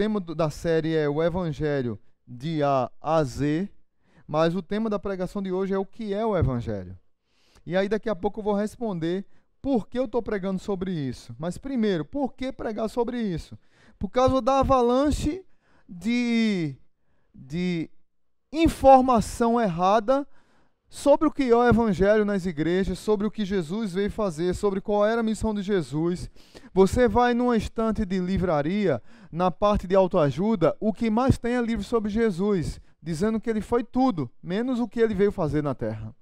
[0.00, 3.68] tema da série é o Evangelho de A a Z,
[4.26, 6.98] mas o tema da pregação de hoje é o que é o Evangelho.
[7.66, 9.26] E aí daqui a pouco eu vou responder
[9.60, 11.36] por que eu estou pregando sobre isso.
[11.38, 13.58] Mas primeiro, por que pregar sobre isso?
[13.98, 15.44] Por causa da avalanche
[15.86, 16.74] de,
[17.34, 17.90] de
[18.50, 20.26] informação errada
[20.90, 24.80] sobre o que é o Evangelho nas igrejas, sobre o que Jesus veio fazer, sobre
[24.80, 26.28] qual era a missão de Jesus.
[26.74, 29.00] Você vai numa estante de livraria,
[29.30, 33.60] na parte de autoajuda, o que mais tem é livro sobre Jesus, dizendo que ele
[33.60, 36.12] foi tudo, menos o que ele veio fazer na terra.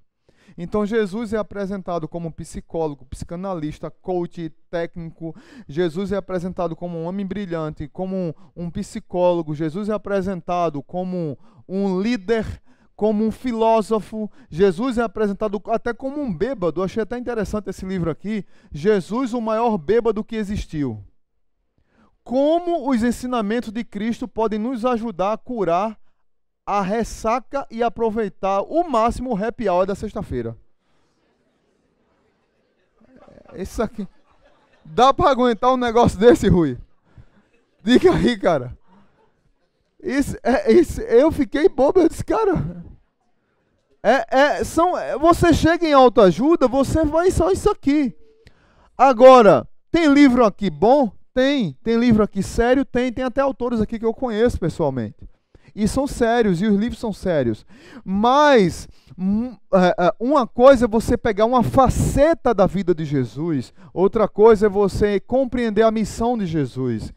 [0.56, 5.34] Então Jesus é apresentado como psicólogo, psicanalista, coach, técnico.
[5.66, 8.32] Jesus é apresentado como um homem brilhante, como um,
[8.64, 9.55] um psicólogo.
[9.55, 11.38] Jesus é apresentado como
[11.69, 12.44] um líder,
[12.98, 14.28] como um filósofo.
[14.50, 16.82] Jesus é apresentado até como um bêbado.
[16.82, 18.44] Achei até interessante esse livro aqui.
[18.72, 21.00] Jesus, o maior bêbado que existiu.
[22.24, 25.96] Como os ensinamentos de Cristo podem nos ajudar a curar
[26.66, 30.56] a ressaca e aproveitar o máximo o happy hour da sexta-feira.
[33.55, 34.08] Isso aqui.
[34.84, 36.77] Dá para aguentar um negócio desse, Rui?
[37.80, 38.77] Diga aí, cara.
[40.02, 42.84] Isso, é, isso, eu fiquei bobo, eu disse, cara.
[44.02, 48.14] É, é, são, é, você chega em autoajuda, você vai só isso aqui.
[48.96, 51.10] Agora, tem livro aqui bom?
[51.34, 51.77] Tem.
[51.82, 52.84] Tem livro aqui sério?
[52.84, 53.12] Tem.
[53.12, 55.28] Tem até autores aqui que eu conheço pessoalmente
[55.78, 57.64] e são sérios, e os livros são sérios.
[58.05, 64.27] Mas um, é, uma coisa é você pegar uma faceta da vida de Jesus, outra
[64.27, 67.12] coisa é você compreender a missão de Jesus.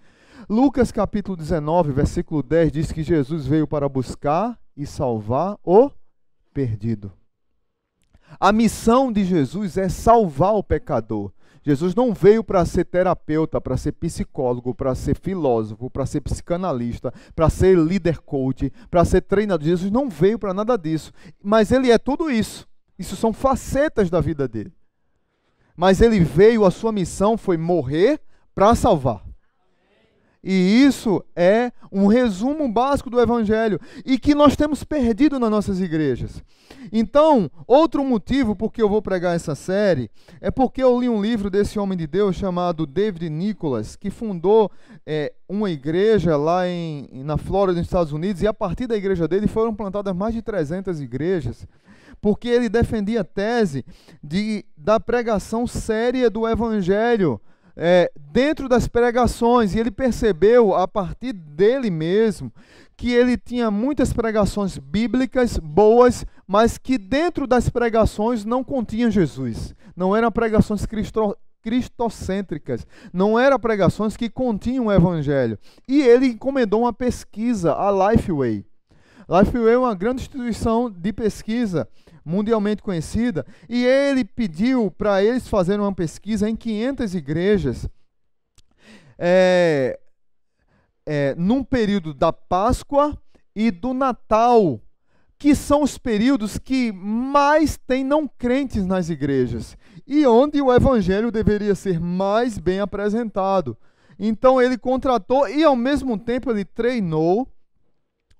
[0.51, 5.89] Lucas capítulo 19, versículo 10 diz que Jesus veio para buscar e salvar o
[6.53, 7.09] perdido.
[8.37, 11.31] A missão de Jesus é salvar o pecador.
[11.63, 17.13] Jesus não veio para ser terapeuta, para ser psicólogo, para ser filósofo, para ser psicanalista,
[17.33, 19.65] para ser líder coach, para ser treinador.
[19.65, 21.13] Jesus não veio para nada disso.
[21.41, 22.67] Mas ele é tudo isso.
[22.99, 24.73] Isso são facetas da vida dele.
[25.77, 28.19] Mas ele veio, a sua missão foi morrer
[28.53, 29.30] para salvar.
[30.43, 35.79] E isso é um resumo básico do Evangelho e que nós temos perdido nas nossas
[35.79, 36.43] igrejas.
[36.91, 40.09] Então, outro motivo por que eu vou pregar essa série
[40.39, 44.71] é porque eu li um livro desse homem de Deus chamado David Nicholas, que fundou
[45.05, 49.27] é, uma igreja lá em, na Flórida, nos Estados Unidos, e a partir da igreja
[49.27, 51.67] dele foram plantadas mais de 300 igrejas
[52.21, 53.83] porque ele defendia a tese
[54.23, 57.41] de, da pregação séria do Evangelho
[57.75, 62.51] é, dentro das pregações, e ele percebeu a partir dele mesmo
[62.97, 69.73] que ele tinha muitas pregações bíblicas boas, mas que dentro das pregações não continham Jesus.
[69.95, 75.57] Não eram pregações cristo, cristocêntricas, não eram pregações que continham o evangelho.
[75.87, 78.63] E ele encomendou uma pesquisa, a Lifeway.
[79.27, 81.87] Lifeway é uma grande instituição de pesquisa
[82.23, 87.89] mundialmente conhecida, e ele pediu para eles fazerem uma pesquisa em 500 igrejas,
[89.17, 89.99] é,
[91.05, 93.17] é, num período da Páscoa
[93.55, 94.79] e do Natal,
[95.37, 101.31] que são os períodos que mais tem não crentes nas igrejas e onde o evangelho
[101.31, 103.77] deveria ser mais bem apresentado.
[104.19, 107.47] Então ele contratou e ao mesmo tempo ele treinou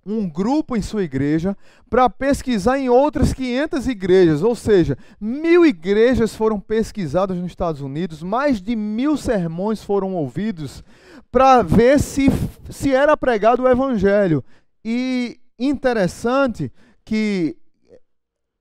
[0.05, 1.55] um grupo em sua igreja
[1.89, 8.23] para pesquisar em outras 500 igrejas, ou seja, mil igrejas foram pesquisadas nos Estados Unidos,
[8.23, 10.83] mais de mil sermões foram ouvidos
[11.31, 12.29] para ver se,
[12.69, 14.43] se era pregado o evangelho.
[14.83, 16.71] E interessante
[17.05, 17.55] que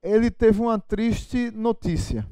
[0.02, 2.26] ele teve uma triste notícia.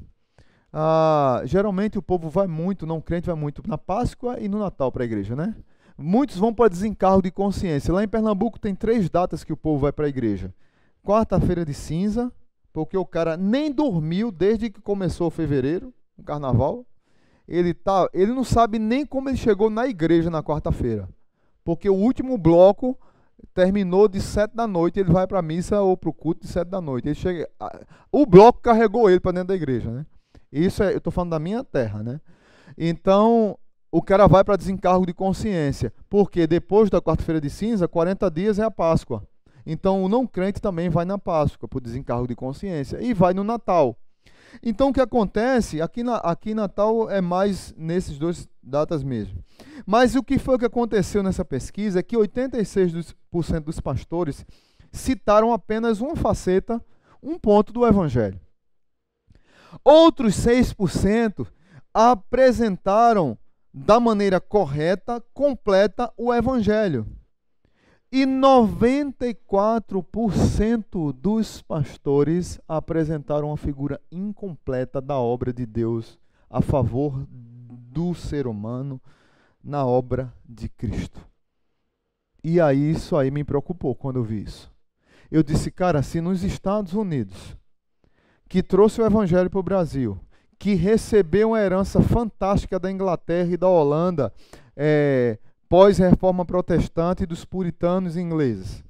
[0.71, 4.91] Ah, geralmente o povo vai muito, não crente vai muito na Páscoa e no Natal
[4.91, 5.55] para a igreja, né?
[6.01, 7.93] Muitos vão para desencargo de consciência.
[7.93, 10.53] Lá em Pernambuco tem três datas que o povo vai para a igreja:
[11.03, 12.31] quarta-feira de cinza,
[12.71, 16.85] porque o cara nem dormiu desde que começou fevereiro, o carnaval.
[17.45, 21.09] Ele, tá, ele não sabe nem como ele chegou na igreja na quarta-feira,
[21.65, 22.97] porque o último bloco
[23.53, 24.99] terminou de sete da noite.
[24.99, 27.09] Ele vai para a missa ou para o culto de sete da noite.
[27.09, 27.49] Ele chega,
[28.11, 30.05] o bloco carregou ele para dentro da igreja, né?
[30.51, 32.21] Isso é, eu estou falando da minha terra, né?
[32.77, 33.57] Então
[33.91, 38.59] o cara vai para desencargo de consciência, porque depois da quarta-feira de cinza, 40 dias
[38.59, 39.27] é a Páscoa.
[39.65, 43.33] Então o não crente também vai na Páscoa para o desencargo de consciência e vai
[43.33, 43.97] no Natal.
[44.63, 49.43] Então o que acontece, aqui, na, aqui Natal é mais nesses dois datas mesmo.
[49.85, 53.15] Mas o que foi que aconteceu nessa pesquisa é que 86%
[53.59, 54.45] dos pastores
[54.91, 56.83] citaram apenas uma faceta,
[57.21, 58.39] um ponto do Evangelho.
[59.83, 61.45] Outros 6%
[61.93, 63.37] apresentaram
[63.73, 67.05] da maneira correta, completa o Evangelho.
[68.11, 76.17] E 94% dos pastores apresentaram uma figura incompleta da obra de Deus
[76.49, 78.99] a favor do ser humano
[79.63, 81.23] na obra de Cristo.
[82.43, 84.71] E aí isso aí me preocupou quando eu vi isso.
[85.29, 87.55] Eu disse, cara, se nos Estados Unidos,
[88.47, 90.19] que trouxe o evangelho para o Brasil,
[90.59, 94.31] que recebeu uma herança fantástica da Inglaterra e da Holanda,
[94.75, 95.39] é,
[95.69, 98.83] pós-reforma protestante dos puritanos ingleses.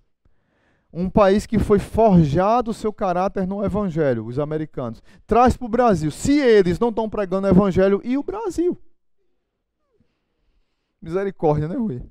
[0.92, 5.04] Um país que foi forjado seu caráter no evangelho, os americanos.
[5.28, 6.10] Traz para o Brasil.
[6.10, 8.76] Se eles não estão pregando o evangelho, e o Brasil?
[11.00, 12.02] Misericórdia, né, Rui?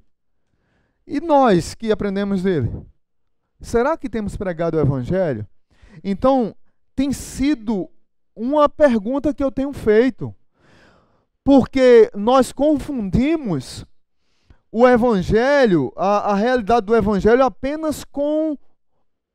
[1.05, 2.70] E nós que aprendemos dele?
[3.60, 5.44] Será que temos pregado o evangelho?
[6.05, 6.55] Então,
[6.94, 7.90] tem sido
[8.38, 10.35] uma pergunta que eu tenho feito.
[11.43, 13.85] Porque nós confundimos
[14.70, 18.56] o Evangelho, a, a realidade do Evangelho, apenas com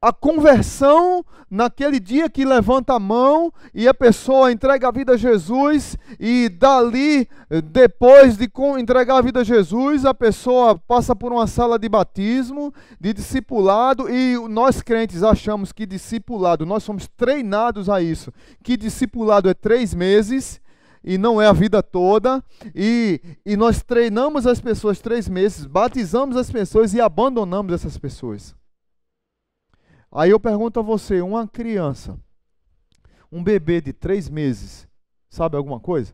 [0.03, 5.17] a conversão naquele dia que levanta a mão e a pessoa entrega a vida a
[5.17, 7.25] Jesus e dali,
[7.71, 12.73] depois de entregar a vida a Jesus, a pessoa passa por uma sala de batismo,
[12.99, 18.29] de discipulado e nós crentes achamos que discipulado, nós somos treinados a isso,
[18.61, 20.59] que discipulado é três meses
[21.01, 22.43] e não é a vida toda.
[22.75, 28.53] E, e nós treinamos as pessoas três meses, batizamos as pessoas e abandonamos essas pessoas.
[30.13, 32.17] Aí eu pergunto a você: uma criança,
[33.31, 34.87] um bebê de três meses,
[35.29, 36.13] sabe alguma coisa?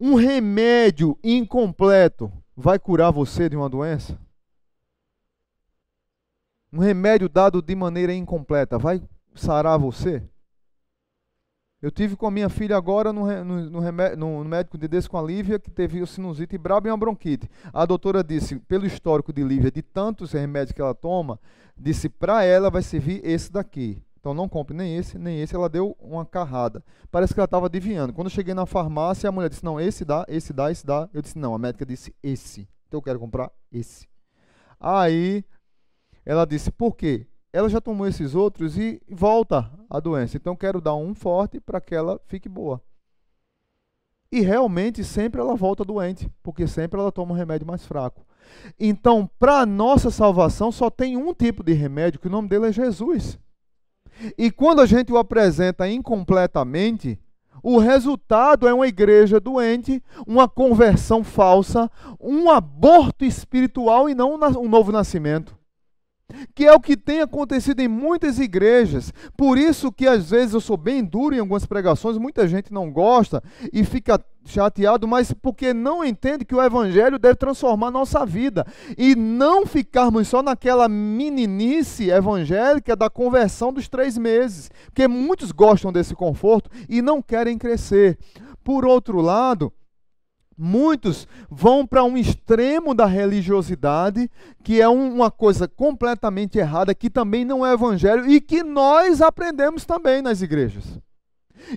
[0.00, 4.18] Um remédio incompleto vai curar você de uma doença?
[6.72, 9.02] Um remédio dado de maneira incompleta vai
[9.34, 10.22] sarar você?
[11.80, 15.18] Eu tive com a minha filha agora no, no, no, no médico de desse com
[15.18, 17.48] a Lívia, que teve o sinusite brabo e uma bronquite.
[17.72, 21.38] A doutora disse, pelo histórico de Lívia, de tantos remédios que ela toma,
[21.76, 24.02] disse para ela vai servir esse daqui.
[24.18, 25.54] Então não compre nem esse, nem esse.
[25.54, 26.84] Ela deu uma carrada.
[27.10, 28.12] Parece que ela estava adivinhando.
[28.12, 31.08] Quando eu cheguei na farmácia, a mulher disse: Não, esse dá, esse dá, esse dá.
[31.14, 32.68] Eu disse: Não, a médica disse esse.
[32.88, 34.08] Então eu quero comprar esse.
[34.80, 35.44] Aí
[36.24, 37.26] ela disse: Por quê?
[37.56, 40.36] ela já tomou esses outros e volta a doença.
[40.36, 42.82] Então quero dar um forte para que ela fique boa.
[44.30, 48.26] E realmente sempre ela volta doente, porque sempre ela toma um remédio mais fraco.
[48.78, 52.66] Então, para a nossa salvação, só tem um tipo de remédio, que o nome dele
[52.66, 53.38] é Jesus.
[54.36, 57.18] E quando a gente o apresenta incompletamente,
[57.62, 61.90] o resultado é uma igreja doente, uma conversão falsa,
[62.20, 65.55] um aborto espiritual e não um novo nascimento
[66.54, 69.12] que é o que tem acontecido em muitas igrejas.
[69.36, 72.90] Por isso que às vezes eu sou bem duro em algumas pregações, muita gente não
[72.90, 73.42] gosta
[73.72, 78.64] e fica chateado, mas porque não entende que o evangelho deve transformar nossa vida
[78.96, 85.92] e não ficarmos só naquela meninice evangélica da conversão dos três meses, porque muitos gostam
[85.92, 88.16] desse conforto e não querem crescer.
[88.62, 89.72] Por outro lado,
[90.58, 94.30] Muitos vão para um extremo da religiosidade,
[94.64, 99.84] que é uma coisa completamente errada, que também não é evangelho e que nós aprendemos
[99.84, 100.98] também nas igrejas.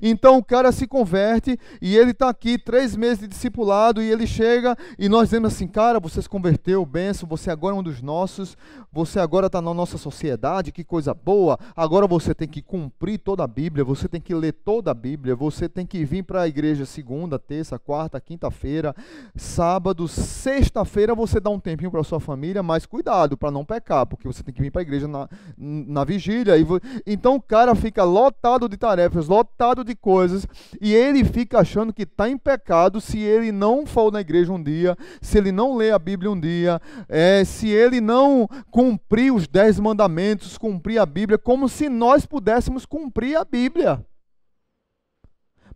[0.01, 4.27] Então o cara se converte e ele está aqui três meses de discipulado e ele
[4.27, 8.01] chega e nós dizemos assim, cara, você se converteu, benção, você agora é um dos
[8.01, 8.57] nossos,
[8.92, 11.57] você agora está na nossa sociedade, que coisa boa.
[11.75, 15.35] Agora você tem que cumprir toda a Bíblia, você tem que ler toda a Bíblia,
[15.35, 18.95] você tem que vir para a igreja segunda, terça, quarta, quinta-feira,
[19.35, 24.27] sábado, sexta-feira você dá um tempinho para sua família, mas cuidado para não pecar, porque
[24.27, 26.57] você tem que vir para a igreja na, na vigília.
[26.57, 26.65] E,
[27.06, 30.45] então o cara fica lotado de tarefas, lotado de coisas
[30.81, 34.61] e ele fica achando que está em pecado se ele não for na igreja um
[34.61, 39.47] dia, se ele não ler a Bíblia um dia, é, se ele não cumprir os
[39.47, 44.04] dez mandamentos, cumprir a Bíblia, como se nós pudéssemos cumprir a Bíblia.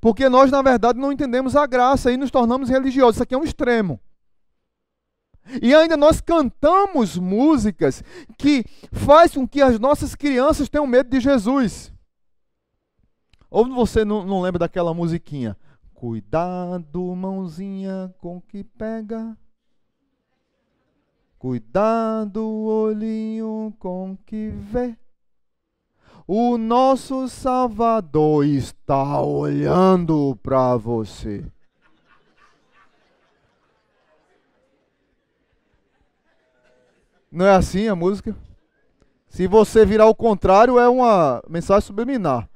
[0.01, 3.15] Porque nós, na verdade, não entendemos a graça e nos tornamos religiosos.
[3.15, 3.99] Isso aqui é um extremo.
[5.61, 8.03] E ainda nós cantamos músicas
[8.37, 11.92] que faz com que as nossas crianças tenham medo de Jesus.
[13.53, 15.55] Ou você não, não lembra daquela musiquinha?
[15.93, 19.37] Cuidado, mãozinha com que pega.
[21.37, 24.97] Cuidado, olhinho com que vê.
[26.25, 31.45] O nosso Salvador está olhando para você.
[37.31, 38.35] Não é assim a música?
[39.27, 42.49] Se você virar o contrário, é uma mensagem subliminar.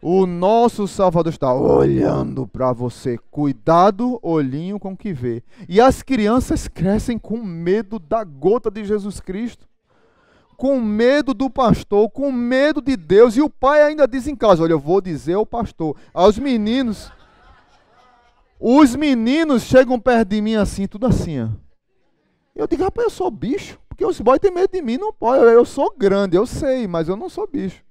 [0.00, 3.18] O nosso Salvador está olhando para você.
[3.30, 5.42] Cuidado, olhinho com o que vê.
[5.68, 9.66] E as crianças crescem com medo da gota de Jesus Cristo.
[10.56, 13.36] Com medo do pastor, com medo de Deus.
[13.36, 15.96] E o pai ainda diz em casa: Olha, eu vou dizer ao pastor.
[16.14, 17.10] Aos meninos.
[18.60, 21.40] Os meninos chegam perto de mim assim, tudo assim.
[21.42, 21.48] Ó.
[22.54, 23.78] Eu digo, rapaz, eu sou bicho.
[23.88, 24.96] Porque os boys têm medo de mim.
[24.96, 25.42] Não pode.
[25.44, 27.82] Eu sou grande, eu sei, mas eu não sou bicho.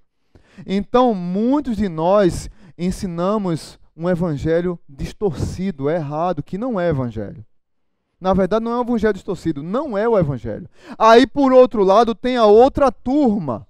[0.65, 7.43] Então, muitos de nós ensinamos um evangelho distorcido, errado, que não é evangelho.
[8.19, 10.67] Na verdade, não é um evangelho distorcido, não é o evangelho.
[10.97, 13.67] Aí, por outro lado, tem a outra turma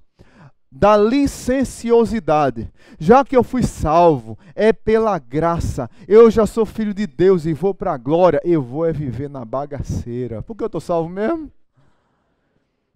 [0.71, 2.71] da licenciosidade.
[2.99, 5.89] Já que eu fui salvo, é pela graça.
[6.07, 8.41] Eu já sou filho de Deus e vou para a glória.
[8.43, 10.41] Eu vou é viver na bagaceira.
[10.41, 11.51] Porque eu estou salvo mesmo?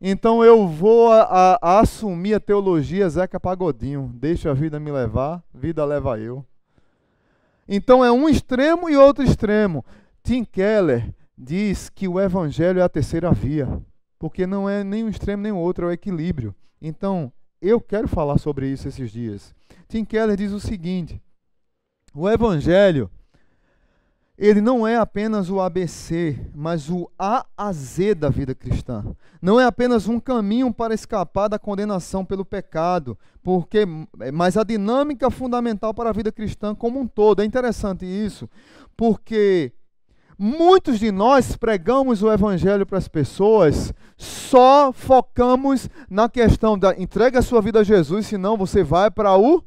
[0.02, 4.12] Então eu vou a, a, assumir a teologia Zeca Pagodinho.
[4.16, 6.44] Deixa a vida me levar, vida leva eu.
[7.68, 9.86] Então é um extremo e outro extremo.
[10.24, 13.80] Tim Keller diz que o evangelho é a terceira via,
[14.18, 16.56] porque não é nem um extremo nem outro, é o equilíbrio.
[16.82, 17.32] Então,
[17.62, 19.54] eu quero falar sobre isso esses dias.
[19.88, 21.22] Tim Keller diz o seguinte:
[22.14, 23.10] o evangelho
[24.42, 29.06] ele não é apenas o ABC, mas o A a Z da vida cristã.
[29.40, 33.86] Não é apenas um caminho para escapar da condenação pelo pecado, porque
[34.34, 37.44] mas a dinâmica fundamental para a vida cristã como um todo.
[37.44, 38.50] É interessante isso,
[38.98, 39.74] porque
[40.40, 47.38] muitos de nós pregamos o evangelho para as pessoas, só focamos na questão da entrega
[47.38, 49.62] a sua vida a Jesus, senão você vai para o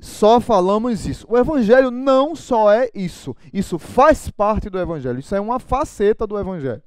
[0.00, 1.26] só falamos isso.
[1.28, 3.34] O evangelho não só é isso.
[3.52, 5.18] Isso faz parte do evangelho.
[5.18, 6.82] Isso é uma faceta do evangelho.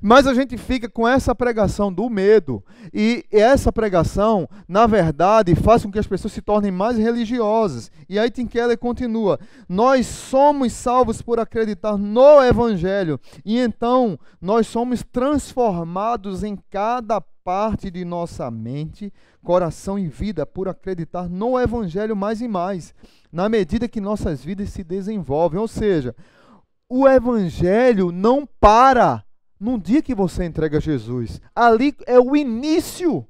[0.00, 2.64] Mas a gente fica com essa pregação do medo.
[2.94, 7.90] E essa pregação, na verdade, faz com que as pessoas se tornem mais religiosas.
[8.08, 13.20] E aí Tim Keller continua: Nós somos salvos por acreditar no Evangelho.
[13.44, 20.68] E então nós somos transformados em cada parte de nossa mente, coração e vida por
[20.68, 22.94] acreditar no Evangelho mais e mais,
[23.30, 25.60] na medida que nossas vidas se desenvolvem.
[25.60, 26.14] Ou seja,
[26.88, 29.24] o Evangelho não para
[29.58, 31.40] num dia que você entrega Jesus.
[31.54, 33.26] Ali é o início.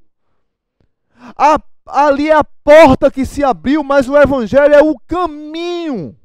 [1.37, 6.17] A, ali é a porta que se abriu, mas o Evangelho é o caminho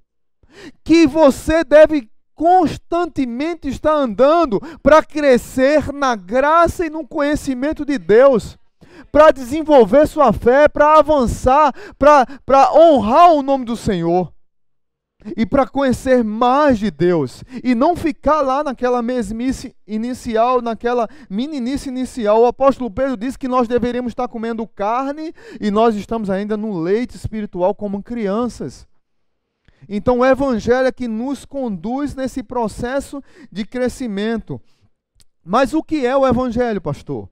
[0.84, 8.58] que você deve constantemente estar andando para crescer na graça e no conhecimento de Deus,
[9.12, 14.32] para desenvolver sua fé, para avançar, para honrar o nome do Senhor
[15.36, 21.89] e para conhecer mais de Deus e não ficar lá naquela mesmice inicial, naquela meninice
[21.89, 22.42] inicial.
[22.42, 26.80] O apóstolo Pedro diz que nós deveríamos estar comendo carne e nós estamos ainda no
[26.80, 28.88] leite espiritual como crianças.
[29.89, 34.62] Então o evangelho é que nos conduz nesse processo de crescimento.
[35.44, 37.30] Mas o que é o evangelho, pastor?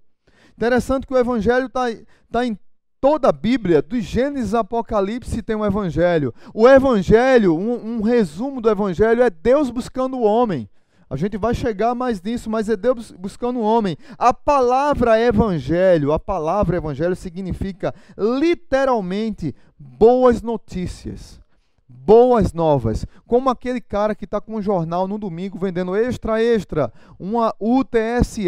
[0.58, 1.86] Interessante que o evangelho está
[2.32, 2.58] tá em
[3.00, 6.34] toda a Bíblia, do Gênesis Apocalipse, tem um evangelho.
[6.54, 10.68] O evangelho, um, um, resumo do evangelho, é Deus buscando o homem.
[11.08, 13.96] A gente vai chegar mais nisso, mas é Deus buscando o homem.
[14.18, 21.40] A palavra evangelho, a palavra evangelho significa literalmente boas notícias.
[21.88, 26.92] Boas novas, como aquele cara que está com um jornal no domingo vendendo extra, extra,
[27.20, 28.48] uma UTSE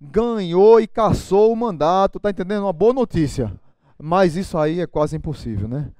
[0.00, 2.64] ganhou e caçou o mandato, tá entendendo?
[2.64, 3.52] Uma boa notícia.
[3.98, 5.90] Mas isso aí é quase impossível, né?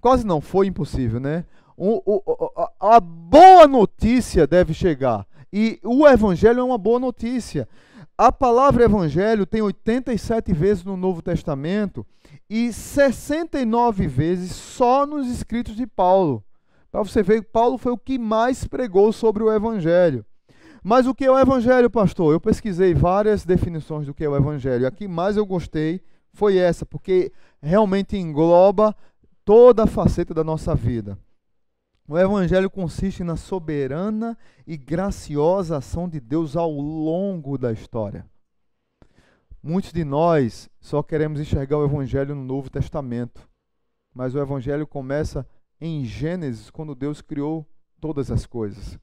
[0.00, 1.44] Quase não, foi impossível, né?
[1.76, 5.26] O, o, a, a boa notícia deve chegar.
[5.52, 7.68] E o evangelho é uma boa notícia.
[8.16, 12.06] A palavra evangelho tem 87 vezes no Novo Testamento
[12.48, 16.44] e 69 vezes só nos escritos de Paulo.
[16.92, 20.24] Para você ver, Paulo foi o que mais pregou sobre o evangelho.
[20.86, 22.34] Mas o que é o evangelho, pastor?
[22.34, 24.86] Eu pesquisei várias definições do que é o evangelho.
[24.86, 26.02] A que mais eu gostei
[26.34, 28.94] foi essa, porque realmente engloba
[29.46, 31.18] toda a faceta da nossa vida.
[32.06, 34.36] O Evangelho consiste na soberana
[34.66, 38.26] e graciosa ação de Deus ao longo da história.
[39.62, 43.48] Muitos de nós só queremos enxergar o Evangelho no Novo Testamento,
[44.12, 45.48] mas o Evangelho começa
[45.80, 47.66] em Gênesis, quando Deus criou
[47.98, 48.98] todas as coisas.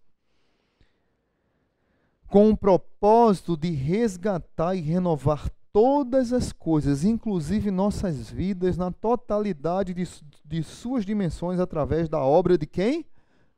[2.31, 9.93] Com o propósito de resgatar e renovar todas as coisas, inclusive nossas vidas, na totalidade
[9.93, 10.07] de,
[10.45, 13.05] de suas dimensões, através da obra de quem?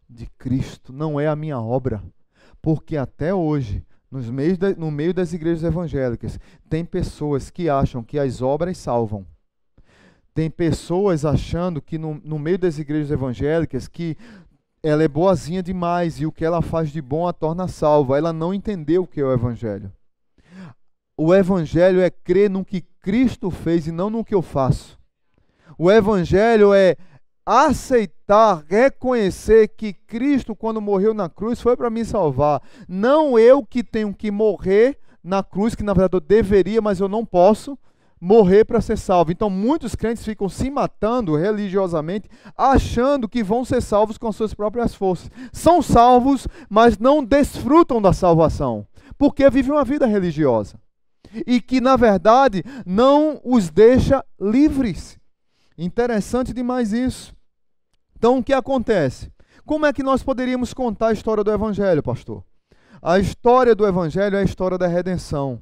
[0.10, 0.92] De Cristo.
[0.92, 2.03] Não é a minha obra.
[2.63, 8.03] Porque até hoje, nos meios da, no meio das igrejas evangélicas, tem pessoas que acham
[8.03, 9.24] que as obras salvam.
[10.34, 14.18] Tem pessoas achando que no, no meio das igrejas evangélicas que
[14.83, 18.17] ela é boazinha demais e o que ela faz de bom a torna salva.
[18.17, 19.89] Ela não entendeu o que é o evangelho.
[21.17, 24.99] O evangelho é crer no que Cristo fez e não no que eu faço.
[25.77, 26.97] O evangelho é
[27.45, 32.61] aceitar, reconhecer que Cristo, quando morreu na cruz, foi para me salvar.
[32.87, 37.07] Não eu que tenho que morrer na cruz, que na verdade eu deveria, mas eu
[37.07, 37.77] não posso
[38.24, 39.34] morrer para ser salvo.
[39.34, 44.96] Então muitos crentes ficam se matando religiosamente, achando que vão ser salvos com suas próprias
[44.96, 45.30] forças.
[45.51, 48.88] São salvos, mas não desfrutam da salvação,
[49.18, 50.80] porque vivem uma vida religiosa.
[51.46, 55.20] E que na verdade não os deixa livres.
[55.77, 57.36] Interessante demais isso.
[58.15, 59.30] Então, o que acontece?
[59.65, 62.44] Como é que nós poderíamos contar a história do Evangelho, pastor?
[63.01, 65.62] A história do Evangelho é a história da redenção.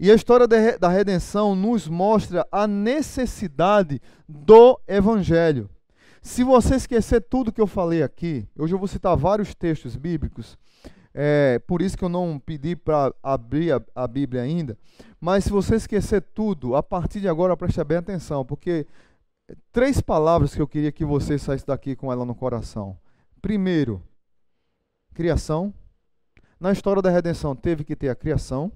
[0.00, 5.68] E a história da redenção nos mostra a necessidade do Evangelho.
[6.22, 10.56] Se você esquecer tudo que eu falei aqui, hoje eu vou citar vários textos bíblicos,
[11.12, 14.78] é, por isso que eu não pedi para abrir a, a Bíblia ainda,
[15.20, 18.86] mas se você esquecer tudo, a partir de agora preste bem atenção, porque
[19.72, 22.96] três palavras que eu queria que você saísse daqui com ela no coração.
[23.40, 24.02] Primeiro,
[25.14, 25.72] criação.
[26.60, 28.70] Na história da redenção teve que ter a criação.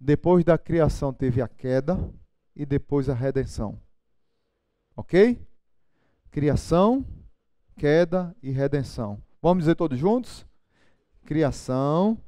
[0.00, 1.98] Depois da criação teve a queda
[2.54, 3.80] e depois a redenção.
[4.96, 5.40] OK?
[6.30, 7.04] Criação,
[7.76, 9.22] queda e redenção.
[9.40, 10.46] Vamos dizer todos juntos?
[11.24, 12.18] Criação,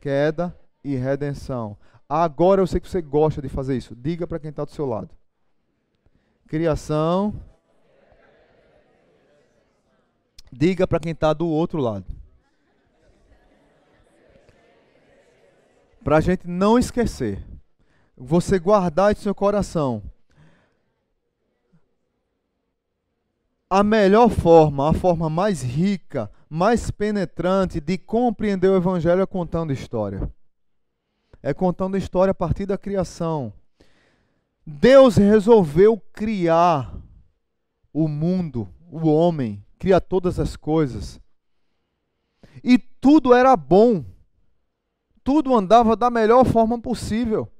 [0.00, 1.76] queda e redenção.
[2.08, 3.94] Agora eu sei que você gosta de fazer isso.
[3.94, 5.10] Diga para quem está do seu lado.
[6.46, 7.34] Criação.
[10.52, 12.19] Diga para quem está do outro lado.
[16.02, 17.44] Para a gente não esquecer.
[18.16, 20.02] Você guardar em seu coração.
[23.68, 29.72] A melhor forma, a forma mais rica, mais penetrante de compreender o Evangelho é contando
[29.72, 30.28] história.
[31.42, 33.52] É contando história a partir da criação
[34.66, 36.94] Deus resolveu criar
[37.92, 41.20] o mundo, o homem, criar todas as coisas.
[42.62, 44.04] E tudo era bom.
[45.22, 47.50] Tudo andava da melhor forma possível.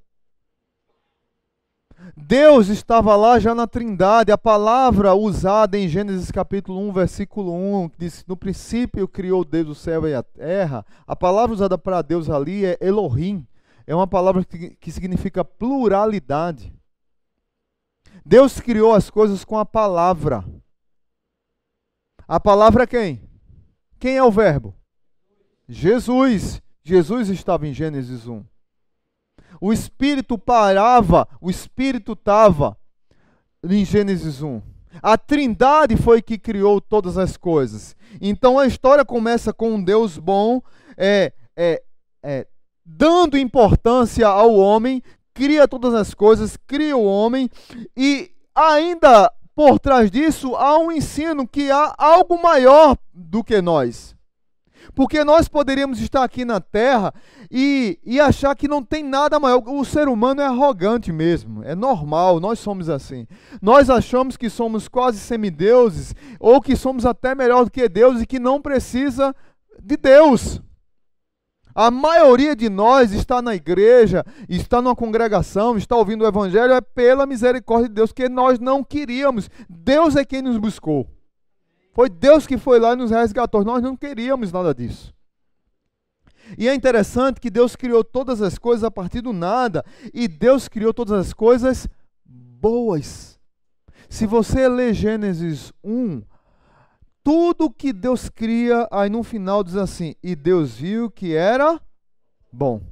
[2.17, 4.33] Deus estava lá já na Trindade.
[4.33, 7.53] A palavra usada em Gênesis capítulo 1, versículo
[7.85, 10.85] 1, que diz: No princípio criou Deus o céu e a terra.
[11.07, 13.47] A palavra usada para Deus ali é Elohim.
[13.87, 16.73] É uma palavra que, que significa pluralidade.
[18.25, 20.45] Deus criou as coisas com a palavra.
[22.27, 23.29] A palavra é quem?
[23.99, 24.75] Quem é o Verbo?
[25.69, 26.63] Jesus.
[26.91, 28.43] Jesus estava em Gênesis 1.
[29.61, 32.77] O Espírito parava, o Espírito estava
[33.63, 34.61] em Gênesis 1.
[35.01, 37.95] A Trindade foi que criou todas as coisas.
[38.21, 40.61] Então a história começa com um Deus bom,
[40.97, 41.81] é, é,
[42.25, 42.49] é,
[42.85, 45.01] dando importância ao homem,
[45.33, 47.49] cria todas as coisas, cria o homem
[47.97, 54.19] e ainda por trás disso há um ensino que há algo maior do que nós.
[54.95, 57.13] Porque nós poderíamos estar aqui na Terra
[57.51, 59.63] e, e achar que não tem nada maior.
[59.67, 63.27] O ser humano é arrogante mesmo, é normal, nós somos assim.
[63.61, 68.27] Nós achamos que somos quase semideuses, ou que somos até melhor do que Deus e
[68.27, 69.35] que não precisa
[69.83, 70.61] de Deus.
[71.75, 76.81] A maioria de nós está na igreja, está numa congregação, está ouvindo o evangelho, é
[76.81, 79.49] pela misericórdia de Deus, que nós não queríamos.
[79.69, 81.07] Deus é quem nos buscou.
[81.93, 83.65] Foi Deus que foi lá e nos resgatou.
[83.65, 85.15] Nós não queríamos nada disso.
[86.59, 90.69] E é interessante que Deus criou todas as coisas a partir do nada, e Deus
[90.69, 91.87] criou todas as coisas
[92.25, 93.39] boas.
[94.09, 96.23] Se você ler Gênesis 1,
[97.23, 101.81] tudo que Deus cria, aí no final diz assim: e Deus viu que era
[102.53, 102.83] bom.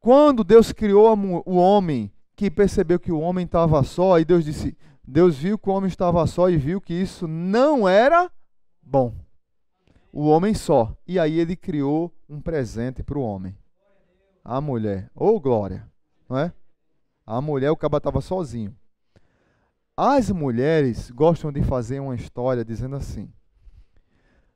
[0.00, 4.76] Quando Deus criou o homem, que percebeu que o homem estava só, e Deus disse:
[5.06, 8.30] Deus viu que o homem estava só e viu que isso não era
[8.80, 9.14] bom.
[10.12, 10.96] O homem só.
[11.06, 13.56] E aí ele criou um presente para o homem.
[14.44, 15.10] A mulher.
[15.14, 15.90] Ô oh, glória.
[16.28, 16.52] Não é?
[17.26, 18.76] A mulher, o caba estava sozinho.
[19.96, 23.32] As mulheres gostam de fazer uma história dizendo assim: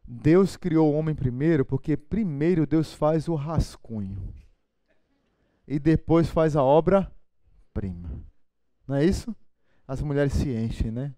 [0.06, 4.32] Deus criou o homem primeiro porque primeiro Deus faz o rascunho
[5.66, 7.12] e depois faz a obra
[7.74, 8.11] prima.
[8.87, 9.35] Não é isso?
[9.87, 11.14] As mulheres se enchem, né?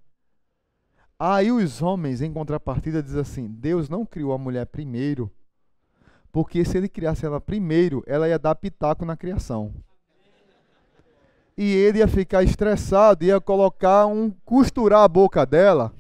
[1.18, 5.30] Aí os homens, em contrapartida, dizem assim: Deus não criou a mulher primeiro,
[6.30, 9.74] porque se ele criasse ela primeiro, ela ia dar pitaco na criação.
[11.56, 15.92] e ele ia ficar estressado, ia colocar um costurar a boca dela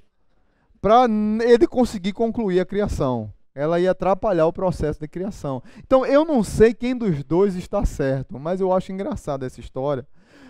[0.80, 1.06] para
[1.44, 3.32] ele conseguir concluir a criação.
[3.52, 5.60] Ela ia atrapalhar o processo de criação.
[5.78, 10.06] Então eu não sei quem dos dois está certo, mas eu acho engraçada essa história,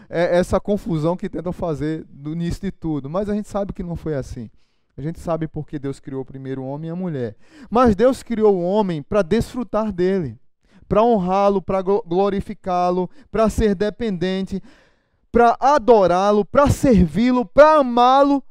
[0.09, 3.11] é essa confusão que tentam fazer no início de tudo.
[3.11, 4.51] Mas a gente sabe que não foi assim.
[4.97, 7.37] A gente sabe porque Deus criou primeiro o homem e a mulher.
[7.71, 10.37] Mas Deus criou o homem para desfrutar dele,
[10.89, 14.61] para honrá-lo, para glorificá-lo, para ser dependente,
[15.31, 18.43] para adorá-lo, para servi-lo, para amá-lo,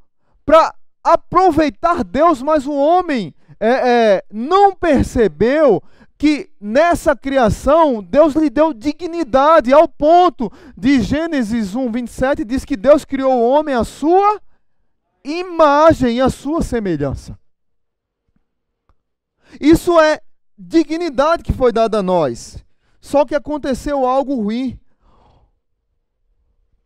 [0.46, 2.42] para aproveitar Deus.
[2.42, 5.84] Mas o homem é, é, não percebeu
[6.18, 12.76] que nessa criação Deus lhe deu dignidade, ao ponto de Gênesis 1, 27 diz que
[12.76, 14.42] Deus criou o homem à sua
[15.24, 17.38] imagem a sua semelhança.
[19.60, 20.22] Isso é
[20.58, 22.64] dignidade que foi dada a nós.
[23.00, 24.80] Só que aconteceu algo ruim.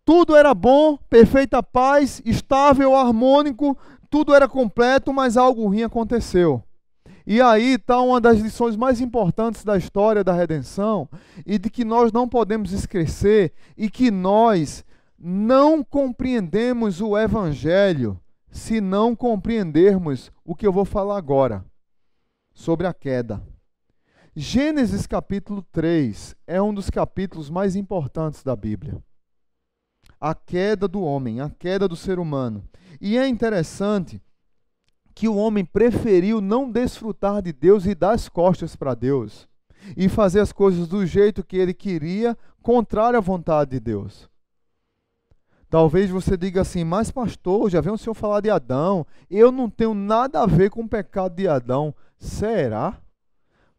[0.04, 3.78] Tudo era bom, perfeita paz, estável, harmônico,
[4.10, 6.62] tudo era completo, mas algo ruim aconteceu.
[7.32, 11.08] E aí está uma das lições mais importantes da história da redenção
[11.46, 14.84] e de que nós não podemos esquecer e que nós
[15.18, 21.64] não compreendemos o evangelho se não compreendermos o que eu vou falar agora
[22.54, 23.42] sobre a queda.
[24.36, 29.02] Gênesis capítulo 3 é um dos capítulos mais importantes da Bíblia.
[30.20, 32.62] A queda do homem, a queda do ser humano.
[33.00, 34.22] E é interessante
[35.22, 39.48] que o homem preferiu não desfrutar de Deus e dar as costas para Deus
[39.96, 44.28] e fazer as coisas do jeito que ele queria, contrário à vontade de Deus.
[45.70, 49.70] Talvez você diga assim, mas pastor, já vem o senhor falar de Adão, eu não
[49.70, 51.94] tenho nada a ver com o pecado de Adão.
[52.18, 52.98] Será?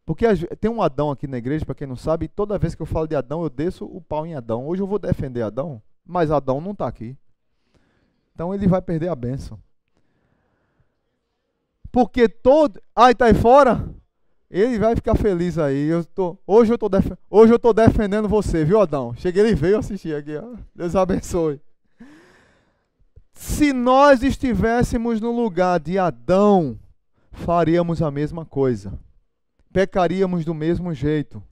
[0.06, 0.24] Porque
[0.60, 2.86] tem um Adão aqui na igreja, para quem não sabe, e toda vez que eu
[2.86, 4.64] falo de Adão, eu desço o pau em Adão.
[4.64, 7.18] Hoje eu vou defender Adão, mas Adão não está aqui.
[8.32, 9.58] Então ele vai perder a bênção.
[11.92, 12.80] Porque todo.
[12.96, 13.86] Ai, tá aí fora?
[14.50, 15.86] Ele vai ficar feliz aí.
[15.86, 17.12] Eu tô, hoje, eu tô def...
[17.30, 19.14] hoje eu tô defendendo você, viu, Adão?
[19.14, 20.36] Cheguei, ele veio assistir aqui.
[20.36, 20.56] Ó.
[20.74, 21.60] Deus abençoe.
[23.34, 26.78] Se nós estivéssemos no lugar de Adão,
[27.30, 28.98] faríamos a mesma coisa.
[29.72, 31.42] Pecaríamos do mesmo jeito.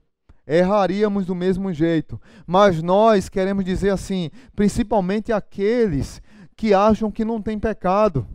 [0.47, 2.21] Erraríamos do mesmo jeito.
[2.47, 6.21] Mas nós queremos dizer assim, principalmente aqueles
[6.55, 8.27] que acham que não tem pecado.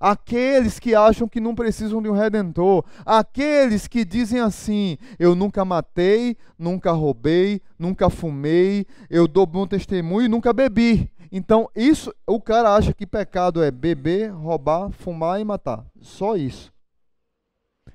[0.00, 5.64] Aqueles que acham que não precisam de um redentor, aqueles que dizem assim: eu nunca
[5.64, 11.10] matei, nunca roubei, nunca fumei, eu dou bom testemunho e nunca bebi.
[11.30, 15.84] Então, isso, o cara acha que pecado é beber, roubar, fumar e matar.
[16.00, 16.72] Só isso.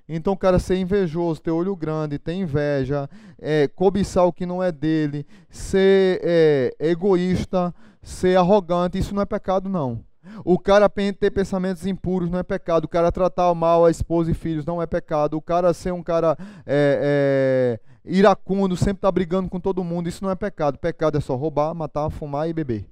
[0.08, 4.62] Então, o cara ser invejoso, ter olho grande, ter inveja, é, cobiçar o que não
[4.62, 10.04] é dele, ser é, egoísta, ser arrogante, isso não é pecado, não.
[10.46, 12.86] O cara ter pensamentos impuros não é pecado.
[12.86, 15.36] O cara tratar mal a esposa e filhos não é pecado.
[15.36, 20.24] O cara ser um cara é, é, iracundo, sempre tá brigando com todo mundo, isso
[20.24, 20.78] não é pecado.
[20.78, 22.88] Pecado é só roubar, matar, fumar e beber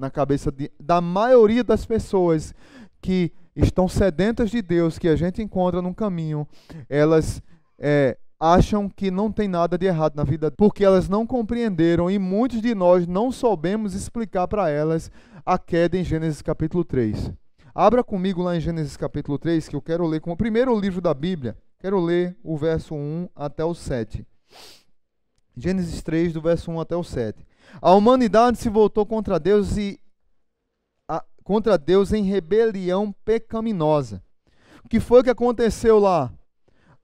[0.00, 2.54] na cabeça de, da maioria das pessoas
[3.02, 6.48] que estão sedentas de Deus, que a gente encontra no caminho,
[6.88, 7.42] elas
[7.78, 12.18] é, acham que não tem nada de errado na vida, porque elas não compreenderam e
[12.18, 15.10] muitos de nós não soubemos explicar para elas
[15.44, 17.32] a queda em Gênesis capítulo 3.
[17.74, 21.00] Abra comigo lá em Gênesis capítulo 3, que eu quero ler como o primeiro livro
[21.00, 21.56] da Bíblia.
[21.78, 24.26] Quero ler o verso 1 até o 7.
[25.56, 27.46] Gênesis 3, do verso 1 até o 7.
[27.80, 29.98] A humanidade se voltou contra Deus e
[31.08, 34.22] a, contra Deus em rebelião pecaminosa.
[34.84, 36.32] O que foi que aconteceu lá?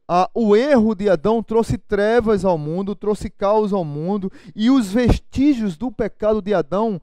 [0.08, 4.92] Ah, o erro de Adão trouxe trevas ao mundo, trouxe caos ao mundo, e os
[4.92, 7.00] vestígios do pecado de Adão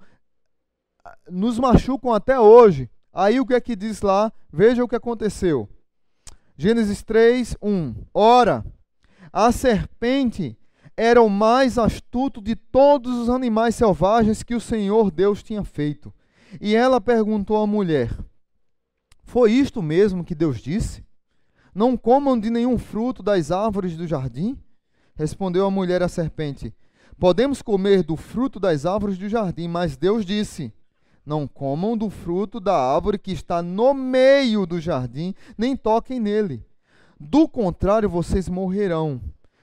[1.30, 2.90] nos machucam até hoje.
[3.12, 4.32] Aí o que é que diz lá?
[4.52, 5.70] Veja o que aconteceu.
[6.58, 7.96] Gênesis 3, 1.
[8.14, 8.66] Ora,
[9.32, 10.58] a serpente
[10.96, 16.14] era o mais astuto de todos os animais selvagens que o Senhor Deus tinha feito.
[16.62, 18.16] E ela perguntou à mulher:
[19.24, 21.04] Foi isto mesmo que Deus disse?
[21.74, 24.58] Não comam de nenhum fruto das árvores do jardim?
[25.16, 26.74] Respondeu a mulher à serpente:
[27.20, 30.72] Podemos comer do fruto das árvores do jardim, mas Deus disse:
[31.26, 36.66] Não comam do fruto da árvore que está no meio do jardim, nem toquem nele.
[37.20, 39.22] Do contrário, vocês morrerão.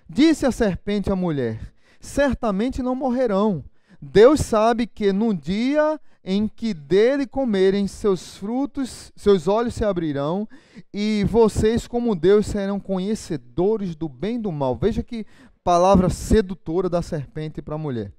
[0.09, 3.63] Disse a serpente à mulher: Certamente não morrerão.
[4.01, 10.49] Deus sabe que no dia em que dele comerem, seus frutos, seus olhos se abrirão,
[10.93, 14.77] e vocês, como Deus, serão conhecedores do bem e do mal.
[14.77, 15.27] Veja que
[15.63, 18.13] palavra sedutora da serpente para a mulher.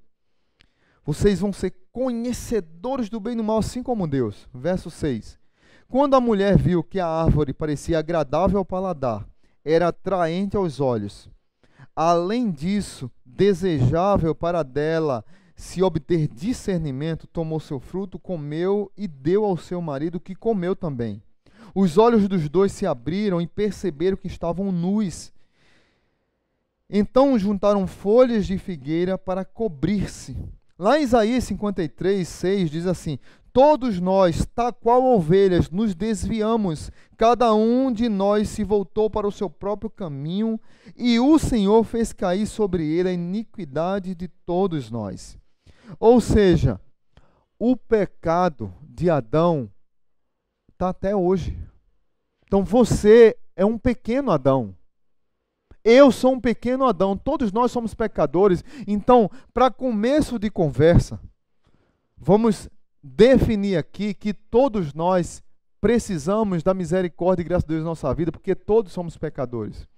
[1.04, 4.48] Vocês vão ser conhecedores do bem e do mal, assim como Deus.
[4.54, 5.38] Verso 6.
[5.88, 9.26] Quando a mulher viu que a árvore parecia agradável ao paladar,
[9.64, 11.28] era atraente aos olhos,
[11.94, 19.56] além disso, desejável para dela se obter discernimento, tomou seu fruto, comeu e deu ao
[19.56, 21.22] seu marido, que comeu também.
[21.74, 25.32] Os olhos dos dois se abriram e perceberam que estavam nus.
[26.88, 30.36] Então juntaram folhas de figueira para cobrir-se.
[30.82, 33.16] Lá em Isaías 53, 6 diz assim:
[33.52, 39.30] Todos nós, tal qual ovelhas, nos desviamos, cada um de nós se voltou para o
[39.30, 40.58] seu próprio caminho,
[40.96, 45.38] e o Senhor fez cair sobre ele a iniquidade de todos nós.
[46.00, 46.80] Ou seja,
[47.60, 49.70] o pecado de Adão
[50.72, 51.56] está até hoje.
[52.44, 54.74] Então você é um pequeno Adão.
[55.84, 58.64] Eu sou um pequeno Adão, todos nós somos pecadores.
[58.86, 61.20] Então, para começo de conversa,
[62.16, 62.68] vamos
[63.02, 65.42] definir aqui que todos nós
[65.80, 69.88] precisamos da misericórdia e graça de Deus em nossa vida, porque todos somos pecadores.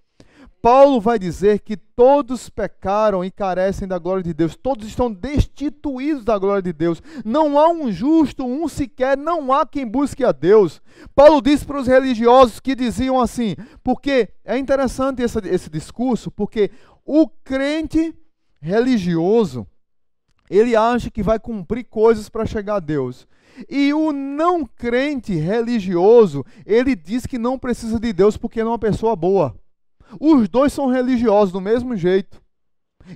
[0.65, 6.25] Paulo vai dizer que todos pecaram e carecem da glória de Deus, todos estão destituídos
[6.25, 7.03] da glória de Deus.
[7.23, 10.81] Não há um justo, um sequer, não há quem busque a Deus.
[11.15, 16.71] Paulo disse para os religiosos que diziam assim, porque é interessante esse, esse discurso, porque
[17.05, 18.15] o crente
[18.59, 19.67] religioso,
[20.49, 23.29] ele acha que vai cumprir coisas para chegar a Deus.
[23.69, 28.79] E o não crente religioso, ele diz que não precisa de Deus porque é uma
[28.79, 29.63] pessoa boa.
[30.21, 32.43] Os dois são religiosos do mesmo jeito.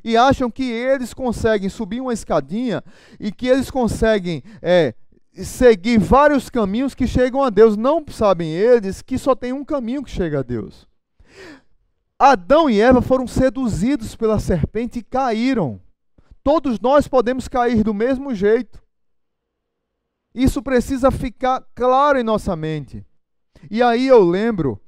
[0.05, 2.83] E acham que eles conseguem subir uma escadinha
[3.19, 4.95] e que eles conseguem é,
[5.33, 7.77] seguir vários caminhos que chegam a Deus.
[7.77, 10.87] Não sabem eles que só tem um caminho que chega a Deus.
[12.19, 15.81] Adão e Eva foram seduzidos pela serpente e caíram.
[16.43, 18.83] Todos nós podemos cair do mesmo jeito.
[20.35, 23.05] Isso precisa ficar claro em nossa mente.
[23.71, 24.81] E aí eu lembro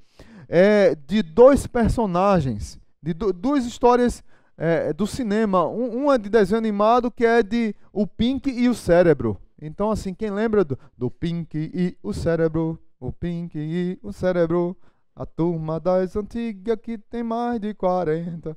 [0.53, 4.23] é, de dois personagens, de do, duas histórias
[4.59, 5.65] é, do cinema.
[5.67, 9.41] Um, uma de desenho animado que é de O Pink e o Cérebro.
[9.63, 12.79] Então, assim, quem lembra do, do Pink e o Cérebro?
[12.99, 14.77] O Pink e o Cérebro.
[15.15, 18.57] A turma das antigas que tem mais de 40.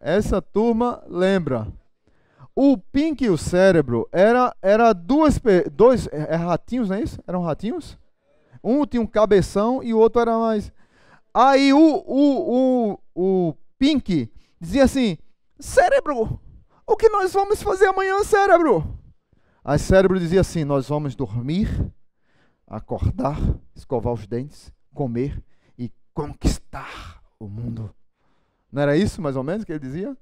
[0.00, 1.66] Essa turma lembra.
[2.54, 5.40] O Pink e o cérebro era, era duas,
[5.72, 7.18] dois é, é, ratinhos, não é isso?
[7.26, 7.98] Eram ratinhos?
[8.62, 10.72] Um tinha um cabeção e o outro era mais.
[11.32, 15.16] Aí o, o, o, o Pink dizia assim:
[15.58, 16.40] Cérebro,
[16.86, 18.98] o que nós vamos fazer amanhã, cérebro?
[19.64, 21.68] Aí cérebro dizia assim: Nós vamos dormir,
[22.66, 23.38] acordar,
[23.74, 25.42] escovar os dentes, comer
[25.78, 27.94] e conquistar o mundo.
[28.72, 30.16] Não era isso mais ou menos que ele dizia?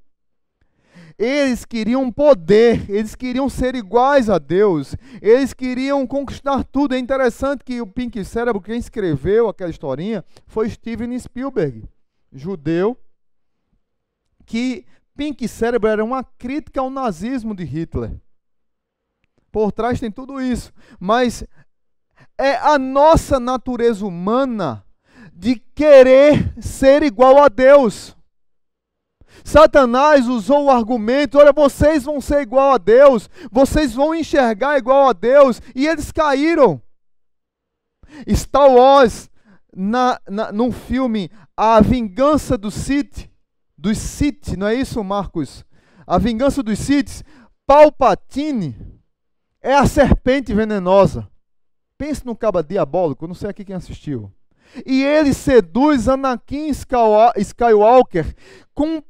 [1.19, 6.95] Eles queriam poder, eles queriam ser iguais a Deus, eles queriam conquistar tudo.
[6.95, 11.85] É interessante que o Pink Cérebro, quem escreveu aquela historinha, foi Steven Spielberg,
[12.33, 12.97] judeu,
[14.45, 18.13] que Pink Cérebro era uma crítica ao nazismo de Hitler.
[19.51, 21.45] Por trás tem tudo isso, mas
[22.39, 24.85] é a nossa natureza humana
[25.33, 28.16] de querer ser igual a Deus.
[29.45, 35.09] Satanás usou o argumento: olha, vocês vão ser igual a Deus, vocês vão enxergar igual
[35.09, 36.81] a Deus, e eles caíram.
[38.35, 39.29] Star Wars,
[39.75, 43.29] na, na, num filme A Vingança do Sith,
[43.77, 45.65] dos Sith, não é isso, Marcos?
[46.07, 47.23] A Vingança dos Sith,
[47.67, 48.77] Palpatine
[49.61, 51.29] é a serpente venenosa.
[51.99, 54.33] Pense no caba diabólico, não sei aqui quem assistiu.
[54.85, 56.71] E ele seduz Anakin
[57.37, 58.35] Skywalker
[58.75, 59.03] com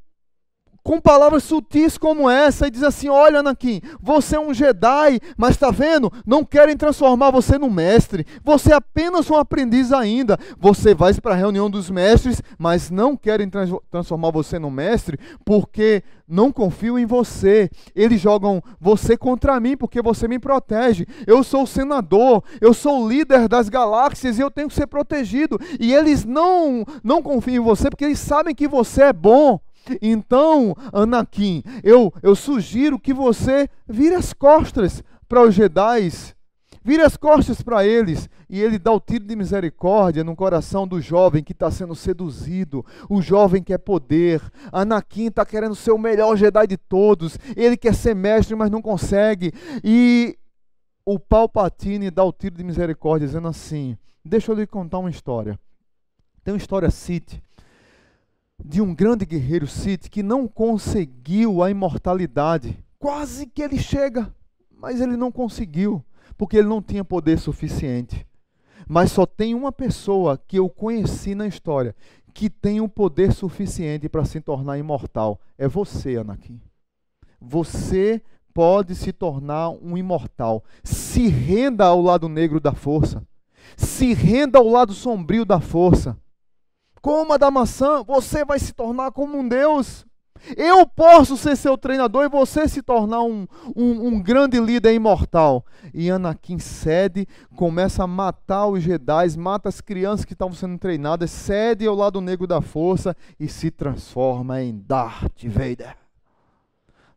[0.86, 5.56] com palavras sutis como essa e diz assim: Olha, Anakin, você é um Jedi, mas
[5.56, 6.12] está vendo?
[6.24, 8.24] Não querem transformar você no mestre.
[8.44, 10.38] Você é apenas um aprendiz ainda.
[10.60, 15.18] Você vai para a reunião dos mestres, mas não querem trans transformar você no mestre
[15.44, 17.68] porque não confiam em você.
[17.92, 21.04] Eles jogam você contra mim porque você me protege.
[21.26, 24.86] Eu sou o senador, eu sou o líder das galáxias e eu tenho que ser
[24.86, 25.58] protegido.
[25.80, 29.58] E eles não, não confiam em você porque eles sabem que você é bom.
[30.00, 36.10] Então, Anakin, eu, eu sugiro que você vire as costas para os Jedi,
[36.84, 41.00] vire as costas para eles, e ele dá o tiro de misericórdia no coração do
[41.00, 44.40] jovem que está sendo seduzido, o jovem quer poder.
[44.72, 48.80] Anakin está querendo ser o melhor Jedi de todos, ele quer ser mestre, mas não
[48.80, 49.52] consegue.
[49.82, 50.38] E
[51.04, 55.58] o Palpatine dá o tiro de misericórdia, dizendo assim: Deixa eu lhe contar uma história.
[56.44, 57.40] Tem uma história Sith
[58.64, 64.34] de um grande guerreiro Sith que não conseguiu a imortalidade Quase que ele chega,
[64.70, 66.04] mas ele não conseguiu,
[66.36, 68.26] porque ele não tinha poder suficiente.
[68.88, 71.94] Mas só tem uma pessoa que eu conheci na história
[72.32, 75.40] que tem o poder suficiente para se tornar imortal.
[75.56, 76.60] É você, Anakin.
[77.40, 80.64] Você pode se tornar um imortal.
[80.82, 83.26] Se renda ao lado negro da força.
[83.76, 86.18] Se renda ao lado sombrio da força.
[87.00, 90.06] Coma da maçã, você vai se tornar como um Deus.
[90.56, 95.64] Eu posso ser seu treinador e você se tornar um, um, um, grande líder imortal.
[95.94, 101.30] E Anakin cede, começa a matar os Jedi, mata as crianças que estavam sendo treinadas,
[101.30, 105.96] cede ao lado negro da força e se transforma em Darth Vader.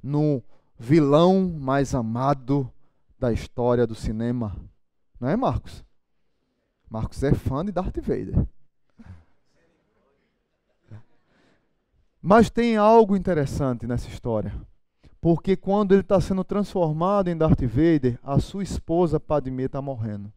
[0.01, 0.41] No
[0.77, 2.71] vilão mais amado
[3.19, 4.55] da história do cinema.
[5.19, 5.83] Não é, Marcos?
[6.89, 8.47] Marcos é fã de Darth Vader.
[12.21, 14.53] Mas tem algo interessante nessa história.
[15.21, 20.31] Porque quando ele está sendo transformado em Darth Vader, a sua esposa Padmé está morrendo.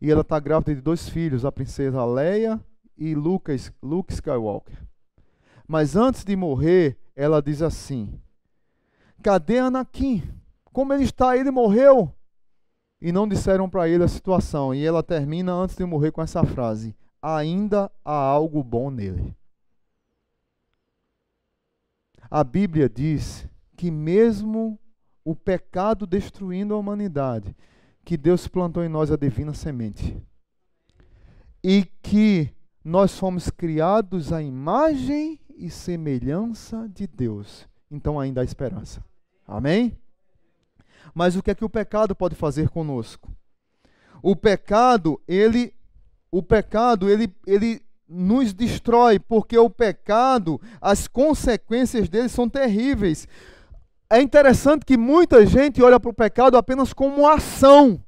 [0.00, 2.60] E ela está grávida de dois filhos, a princesa Leia
[2.96, 4.76] e Lucas, Luke Skywalker.
[5.66, 8.20] Mas antes de morrer, ela diz assim:
[9.22, 10.22] Cadê Anakin?
[10.72, 11.36] Como ele está?
[11.36, 12.12] Ele morreu.
[13.00, 14.74] E não disseram para ele a situação.
[14.74, 19.34] E ela termina antes de morrer com essa frase: Ainda há algo bom nele.
[22.34, 24.76] A Bíblia diz que mesmo
[25.24, 27.54] o pecado destruindo a humanidade,
[28.04, 30.20] que Deus plantou em nós a divina semente.
[31.62, 32.52] E que
[32.84, 37.68] nós fomos criados à imagem e semelhança de Deus.
[37.88, 39.00] Então ainda há esperança.
[39.46, 39.96] Amém?
[41.14, 43.30] Mas o que é que o pecado pode fazer conosco?
[44.20, 45.72] O pecado, ele
[46.32, 53.26] o pecado, ele ele nos destrói, porque o pecado, as consequências dele são terríveis.
[54.10, 58.00] É interessante que muita gente olha para o pecado apenas como ação.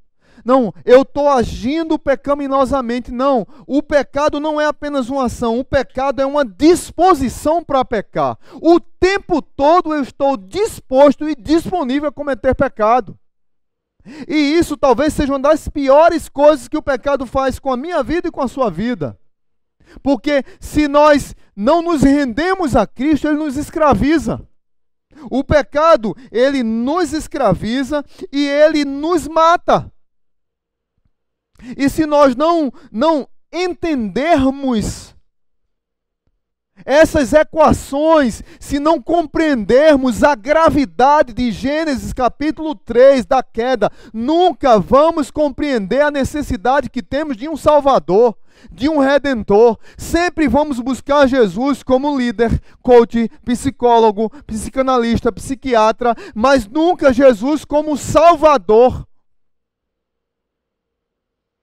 [0.45, 3.11] Não, eu estou agindo pecaminosamente.
[3.11, 8.39] Não, o pecado não é apenas uma ação, o pecado é uma disposição para pecar.
[8.63, 13.19] O tempo todo eu estou disposto e disponível a cometer pecado.
[14.29, 18.01] E isso talvez seja uma das piores coisas que o pecado faz com a minha
[18.05, 19.19] vida e com a sua vida.
[20.03, 24.47] Porque se nós não nos rendemos a Cristo, ele nos escraviza.
[25.31, 29.91] O pecado, ele nos escraviza e ele nos mata.
[31.77, 35.17] E se nós não não entendermos
[36.85, 45.31] essas equações, se não compreendermos a gravidade de Gênesis capítulo 3 da queda, nunca vamos
[45.31, 48.37] compreender a necessidade que temos de um Salvador
[48.71, 49.79] de um redentor.
[49.97, 59.07] Sempre vamos buscar Jesus como líder, coach, psicólogo, psicanalista, psiquiatra, mas nunca Jesus como salvador.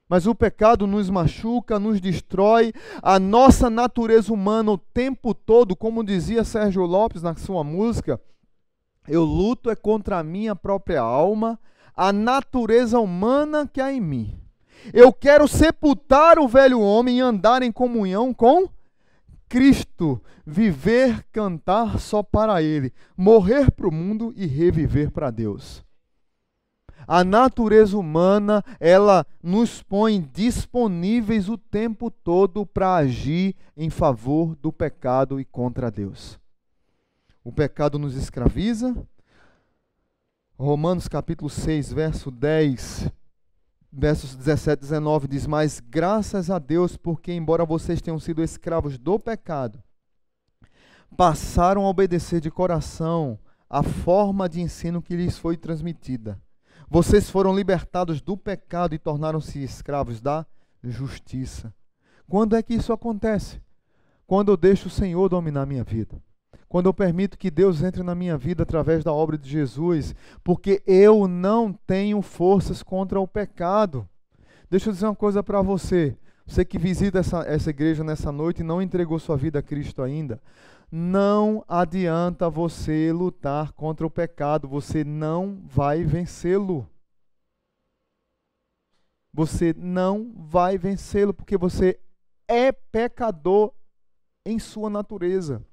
[0.08, 6.03] Mas o pecado nos machuca, nos destrói, a nossa natureza humana o tempo todo, como
[6.03, 8.21] dizia Sérgio Lopes na sua música,
[9.08, 11.60] eu luto é contra a minha própria alma,
[11.95, 14.42] a natureza humana que há em mim.
[14.91, 18.67] Eu quero sepultar o velho homem e andar em comunhão com
[19.47, 25.83] Cristo, viver, cantar só para Ele, morrer para o mundo e reviver para Deus.
[27.07, 34.71] A natureza humana, ela nos põe disponíveis o tempo todo para agir em favor do
[34.71, 36.39] pecado e contra Deus.
[37.43, 38.95] O pecado nos escraviza.
[40.57, 43.11] Romanos capítulo 6, verso 10
[43.93, 48.97] versos 17 e 19 diz: Mas graças a Deus, porque, embora vocês tenham sido escravos
[48.97, 49.82] do pecado,
[51.15, 53.38] passaram a obedecer de coração
[53.69, 56.41] a forma de ensino que lhes foi transmitida.
[56.89, 60.45] Vocês foram libertados do pecado e tornaram-se escravos da
[60.84, 61.73] justiça.
[62.27, 63.62] Quando é que isso acontece?
[64.25, 66.21] Quando eu deixo o Senhor dominar minha vida
[66.73, 70.81] quando eu permito que Deus entre na minha vida através da obra de Jesus, porque
[70.88, 74.09] eu não tenho forças contra o pecado.
[74.71, 76.17] Deixa eu dizer uma coisa para você.
[76.47, 80.01] Você que visita essa, essa igreja nessa noite e não entregou sua vida a Cristo
[80.01, 80.41] ainda,
[80.91, 86.89] não adianta você lutar contra o pecado, você não vai vencê-lo.
[89.32, 91.99] Você não vai vencê-lo, porque você
[92.47, 93.71] é pecador
[94.43, 95.63] em sua natureza.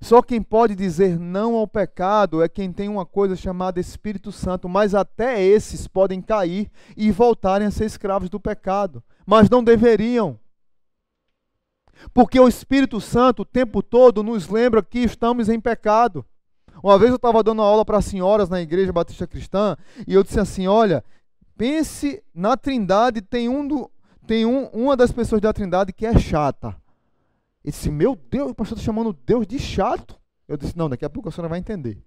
[0.00, 4.68] Só quem pode dizer não ao pecado é quem tem uma coisa chamada Espírito Santo,
[4.68, 10.38] mas até esses podem cair e voltarem a ser escravos do pecado, mas não deveriam.
[12.12, 16.24] Porque o Espírito Santo o tempo todo nos lembra que estamos em pecado.
[16.82, 19.76] Uma vez eu estava dando aula para senhoras na igreja batista cristã
[20.06, 21.02] e eu disse assim: olha,
[21.56, 23.90] pense na Trindade, tem, um do,
[24.26, 26.76] tem um, uma das pessoas da Trindade que é chata.
[27.66, 30.16] E disse: meu Deus, o pastor está chamando Deus de chato.
[30.46, 32.00] Eu disse: não, daqui a pouco a senhora vai entender.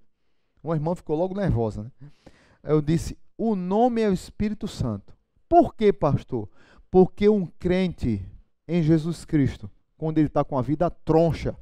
[0.64, 1.84] Uma irmã ficou logo nervosa.
[1.84, 1.92] Né?
[2.64, 5.14] Eu disse: o nome é o Espírito Santo.
[5.50, 6.50] Por quê, pastor?
[6.90, 8.26] Porque um crente
[8.66, 11.54] em Jesus Cristo, quando ele está com a vida troncha,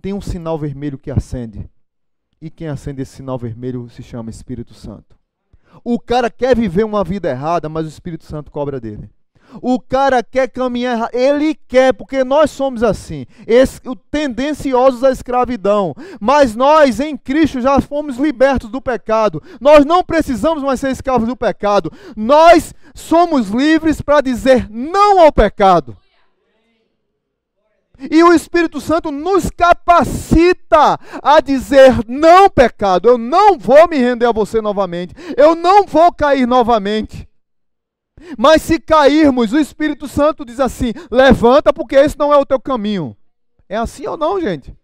[0.00, 1.68] tem um sinal vermelho que acende.
[2.40, 5.18] E quem acende esse sinal vermelho se chama Espírito Santo.
[5.82, 9.10] O cara quer viver uma vida errada, mas o Espírito Santo cobra dele.
[9.62, 13.80] O cara quer caminhar, ele quer, porque nós somos assim, esse,
[14.10, 15.94] tendenciosos à escravidão.
[16.20, 19.42] Mas nós, em Cristo, já fomos libertos do pecado.
[19.60, 21.92] Nós não precisamos mais ser escravos do pecado.
[22.16, 25.96] Nós somos livres para dizer não ao pecado.
[28.10, 34.26] E o Espírito Santo nos capacita a dizer: não, pecado, eu não vou me render
[34.26, 37.27] a você novamente, eu não vou cair novamente.
[38.36, 42.60] Mas se cairmos, o Espírito Santo diz assim: levanta, porque esse não é o teu
[42.60, 43.16] caminho.
[43.68, 44.74] É assim ou não, gente?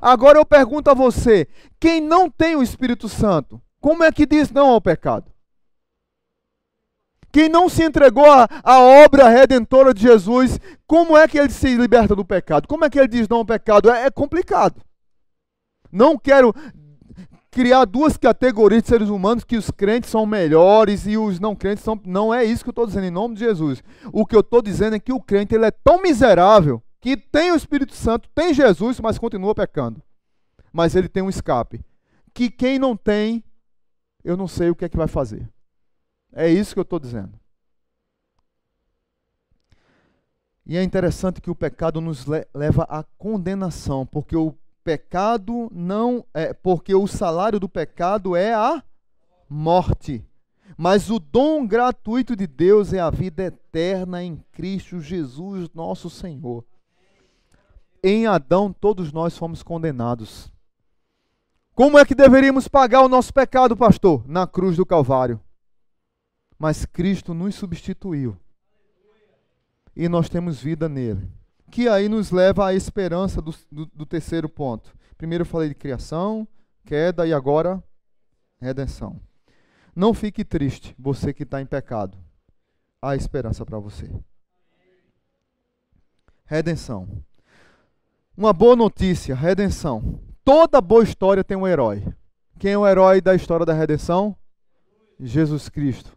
[0.00, 4.50] Agora eu pergunto a você: quem não tem o Espírito Santo, como é que diz
[4.50, 5.30] não ao pecado?
[7.32, 12.14] Quem não se entregou à, obra redentora de Jesus, como é que ele se liberta
[12.16, 12.66] do pecado?
[12.66, 13.88] Como é que ele diz não ao pecado?
[13.88, 14.82] É, é complicado.
[15.92, 16.54] Não quero
[17.50, 21.82] criar duas categorias de seres humanos que os crentes são melhores e os não crentes
[21.82, 22.00] são.
[22.04, 23.82] Não é isso que eu estou dizendo em nome de Jesus.
[24.12, 27.50] O que eu estou dizendo é que o crente ele é tão miserável que tem
[27.50, 30.02] o Espírito Santo, tem Jesus, mas continua pecando.
[30.72, 31.84] Mas ele tem um escape.
[32.32, 33.42] Que quem não tem,
[34.22, 35.48] eu não sei o que é que vai fazer.
[36.32, 37.32] É isso que eu estou dizendo.
[40.64, 44.54] E é interessante que o pecado nos leva à condenação, porque o
[44.84, 48.82] pecado não é, porque o salário do pecado é a
[49.48, 50.24] morte.
[50.76, 56.64] Mas o dom gratuito de Deus é a vida eterna em Cristo Jesus, nosso Senhor.
[58.02, 60.50] Em Adão todos nós fomos condenados.
[61.74, 64.24] Como é que deveríamos pagar o nosso pecado, pastor?
[64.26, 65.40] Na cruz do Calvário
[66.60, 68.36] mas Cristo nos substituiu.
[69.96, 71.26] E nós temos vida nele.
[71.70, 74.92] Que aí nos leva à esperança do, do, do terceiro ponto.
[75.16, 76.46] Primeiro eu falei de criação,
[76.84, 77.82] queda e agora
[78.60, 79.20] redenção.
[79.94, 82.16] Não fique triste, você que está em pecado.
[83.02, 84.10] Há esperança para você.
[86.44, 87.22] Redenção.
[88.36, 90.20] Uma boa notícia, redenção.
[90.44, 92.04] Toda boa história tem um herói.
[92.58, 94.36] Quem é o herói da história da redenção?
[95.18, 96.16] Jesus Cristo.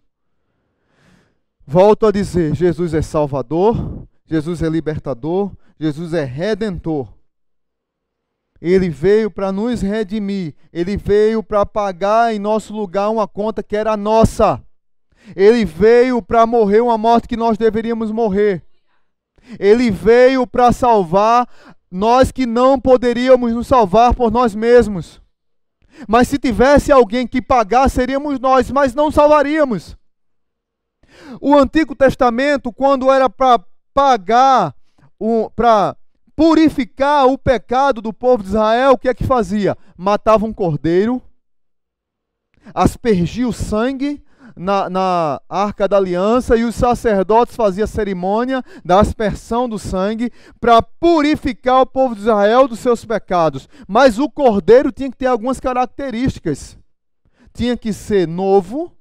[1.66, 7.08] Volto a dizer: Jesus é Salvador, Jesus é libertador, Jesus é redentor.
[8.62, 13.76] Ele veio para nos redimir, ele veio para pagar em nosso lugar uma conta que
[13.76, 14.64] era nossa.
[15.36, 18.64] Ele veio para morrer uma morte que nós deveríamos morrer.
[19.60, 21.48] Ele veio para salvar
[21.92, 25.22] nós que não poderíamos nos salvar por nós mesmos.
[26.08, 29.98] Mas se tivesse alguém que pagar, seríamos nós, mas não salvaríamos.
[31.40, 33.64] O Antigo Testamento, quando era para
[33.94, 34.76] pagar,
[35.56, 35.96] para
[36.36, 39.78] purificar o pecado do povo de Israel, o que é que fazia?
[39.98, 41.22] Matava um cordeiro,
[42.74, 44.24] aspergia o sangue
[44.56, 50.32] na, na arca da aliança e os sacerdotes faziam a cerimônia da aspersão do sangue
[50.60, 53.68] para purificar o povo de Israel dos seus pecados.
[53.88, 56.78] Mas o cordeiro tinha que ter algumas características.
[57.54, 58.92] Tinha que ser novo,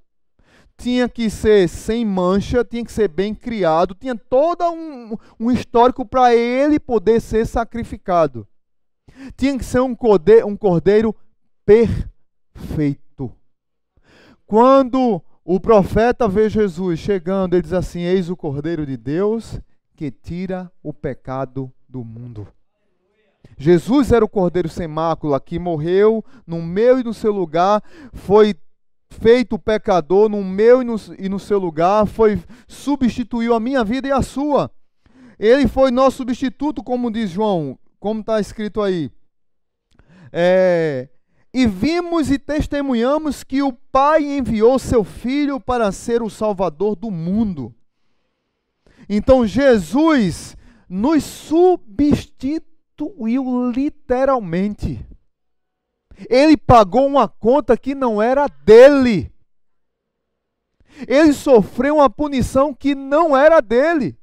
[0.82, 6.04] tinha que ser sem mancha, tinha que ser bem criado, tinha todo um, um histórico
[6.04, 8.46] para ele poder ser sacrificado.
[9.36, 11.14] Tinha que ser um cordeiro, um cordeiro
[11.64, 13.30] perfeito.
[14.44, 19.60] Quando o profeta vê Jesus chegando, ele diz assim: Eis o cordeiro de Deus
[19.94, 22.48] que tira o pecado do mundo.
[23.56, 27.80] Jesus era o cordeiro sem mácula que morreu no meu e no seu lugar,
[28.12, 28.56] foi
[29.20, 34.08] feito pecador no meu e no, e no seu lugar, foi substituiu a minha vida
[34.08, 34.70] e a sua.
[35.38, 39.10] Ele foi nosso substituto, como diz João, como está escrito aí.
[40.32, 41.08] É,
[41.52, 47.10] e vimos e testemunhamos que o Pai enviou seu Filho para ser o Salvador do
[47.10, 47.74] mundo.
[49.08, 50.56] Então Jesus
[50.88, 52.62] nos substituiu
[53.70, 55.04] literalmente.
[56.28, 59.32] Ele pagou uma conta que não era dele.
[61.06, 64.16] Ele sofreu uma punição que não era dele.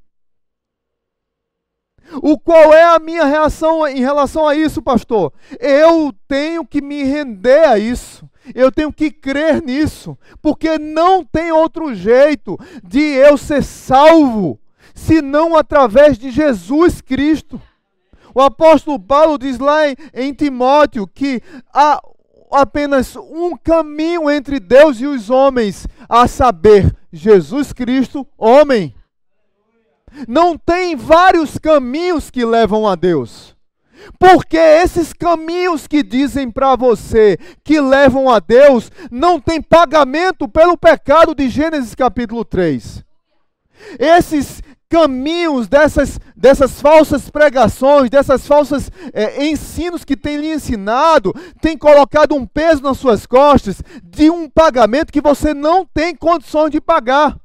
[2.22, 5.32] O qual é a minha reação em relação a isso, pastor?
[5.60, 8.28] Eu tenho que me render a isso.
[8.54, 14.58] Eu tenho que crer nisso, porque não tem outro jeito de eu ser salvo
[14.94, 17.60] senão através de Jesus Cristo.
[18.34, 22.00] O apóstolo Paulo diz lá em, em Timóteo que há
[22.50, 28.94] apenas um caminho entre Deus e os homens, a saber, Jesus Cristo, homem.
[30.26, 33.56] Não tem vários caminhos que levam a Deus.
[34.18, 40.76] Porque esses caminhos que dizem para você que levam a Deus não tem pagamento pelo
[40.76, 43.04] pecado de Gênesis capítulo 3.
[43.98, 51.78] Esses caminhos dessas, dessas falsas pregações, dessas falsas é, ensinos que tem lhe ensinado, tem
[51.78, 56.80] colocado um peso nas suas costas de um pagamento que você não tem condições de
[56.80, 57.38] pagar.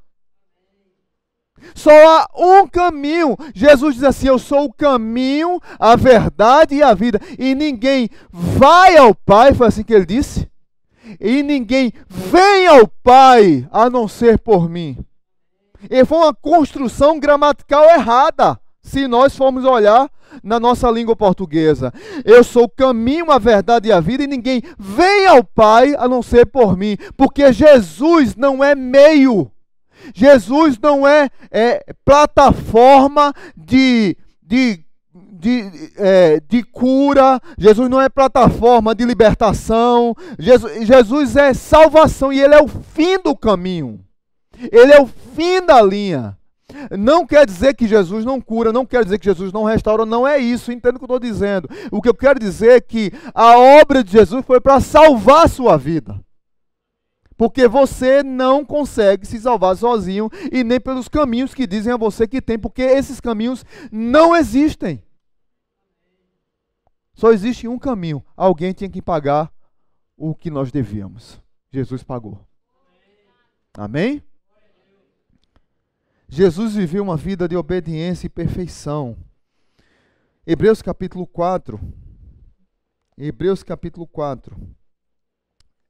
[1.74, 3.36] Só há um caminho.
[3.54, 7.20] Jesus diz assim: Eu sou o caminho, a verdade e a vida.
[7.38, 10.48] E ninguém vai ao Pai, foi assim que ele disse.
[11.20, 15.05] E ninguém vem ao Pai a não ser por mim.
[15.90, 20.10] E foi uma construção gramatical errada, se nós formos olhar
[20.42, 21.92] na nossa língua portuguesa.
[22.24, 26.08] Eu sou o caminho, a verdade e a vida, e ninguém vem ao Pai a
[26.08, 29.50] não ser por mim, porque Jesus não é meio.
[30.14, 34.80] Jesus não é, é plataforma de, de,
[35.32, 42.40] de, é, de cura, Jesus não é plataforma de libertação, Jesus, Jesus é salvação e
[42.40, 44.00] Ele é o fim do caminho,
[44.72, 46.36] Ele é o fim da linha.
[46.98, 50.26] Não quer dizer que Jesus não cura, não quer dizer que Jesus não restaura, não
[50.26, 51.68] é isso, entendo o que eu estou dizendo.
[51.90, 55.48] O que eu quero dizer é que a obra de Jesus foi para salvar a
[55.48, 56.20] sua vida.
[57.36, 62.26] Porque você não consegue se salvar sozinho e nem pelos caminhos que dizem a você
[62.26, 65.02] que tem, porque esses caminhos não existem.
[67.14, 68.24] Só existe um caminho.
[68.36, 69.52] Alguém tinha que pagar
[70.16, 71.40] o que nós devíamos.
[71.70, 72.40] Jesus pagou.
[73.76, 74.22] Amém?
[76.28, 79.16] Jesus viveu uma vida de obediência e perfeição.
[80.46, 81.80] Hebreus capítulo 4.
[83.16, 84.56] Hebreus capítulo 4.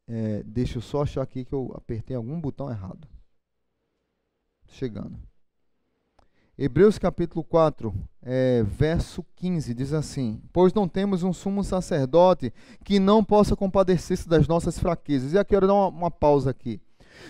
[0.09, 3.09] É, deixa eu só achar aqui que eu apertei algum botão errado.
[4.68, 5.18] Chegando.
[6.59, 12.99] Hebreus capítulo 4, é, verso 15, diz assim: Pois não temos um sumo sacerdote que
[12.99, 15.32] não possa compadecer-se das nossas fraquezas.
[15.32, 16.80] E aqui eu quero dar uma, uma pausa aqui.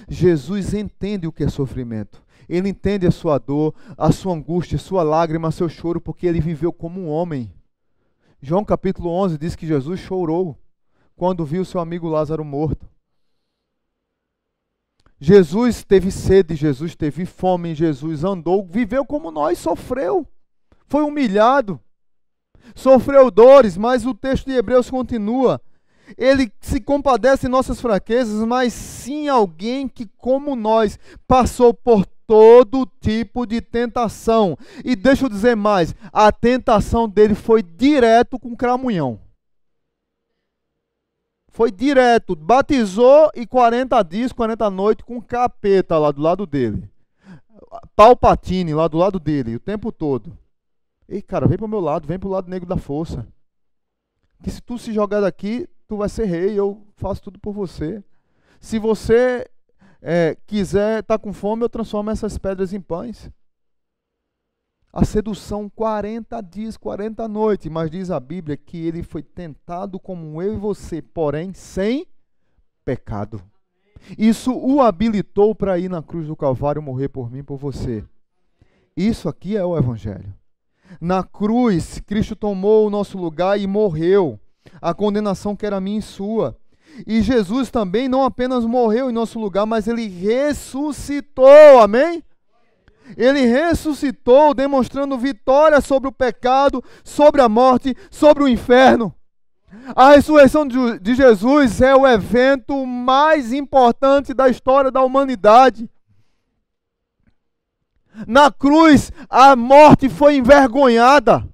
[0.08, 2.22] Jesus entende o que é sofrimento.
[2.48, 6.40] Ele entende a sua dor, a sua angústia, a sua lágrima, seu choro, porque ele
[6.40, 7.52] viveu como um homem.
[8.40, 10.56] João capítulo 11 diz que Jesus chorou
[11.16, 12.86] quando viu seu amigo Lázaro morto.
[15.18, 20.26] Jesus teve sede, Jesus teve fome, Jesus andou, viveu como nós, sofreu,
[20.86, 21.80] foi humilhado,
[22.74, 25.60] sofreu dores, mas o texto de Hebreus continua.
[26.16, 32.86] Ele se compadece em nossas fraquezas, mas sim alguém que, como nós, passou por todo
[33.00, 34.56] tipo de tentação.
[34.84, 39.20] E deixa eu dizer mais: a tentação dele foi direto com cramunhão.
[41.50, 46.86] Foi direto, batizou e 40 dias, 40 noites com capeta lá do lado dele.
[47.94, 50.36] Palpatine lá do lado dele, o tempo todo.
[51.08, 53.26] Ei, cara, vem pro meu lado, vem pro lado negro da força.
[54.42, 58.04] Que se tu se jogar daqui, tu vai ser rei, eu faço tudo por você.
[58.60, 59.48] Se você
[60.06, 63.30] é, quiser estar tá com fome, eu transformo essas pedras em pães
[64.96, 70.40] a sedução 40 dias, 40 noites, mas diz a Bíblia que ele foi tentado como
[70.40, 72.06] eu e você, porém sem
[72.82, 73.42] pecado.
[74.16, 78.02] Isso o habilitou para ir na cruz do Calvário morrer por mim, por você.
[78.96, 80.32] Isso aqui é o Evangelho.
[80.98, 84.40] Na cruz, Cristo tomou o nosso lugar e morreu.
[84.80, 86.56] A condenação que era minha e sua.
[87.06, 91.80] E Jesus também não apenas morreu em nosso lugar, mas ele ressuscitou.
[91.80, 92.22] Amém?
[93.16, 99.14] Ele ressuscitou, demonstrando vitória sobre o pecado, sobre a morte, sobre o inferno.
[99.94, 105.88] A ressurreição de Jesus é o evento mais importante da história da humanidade.
[108.26, 111.46] Na cruz, a morte foi envergonhada.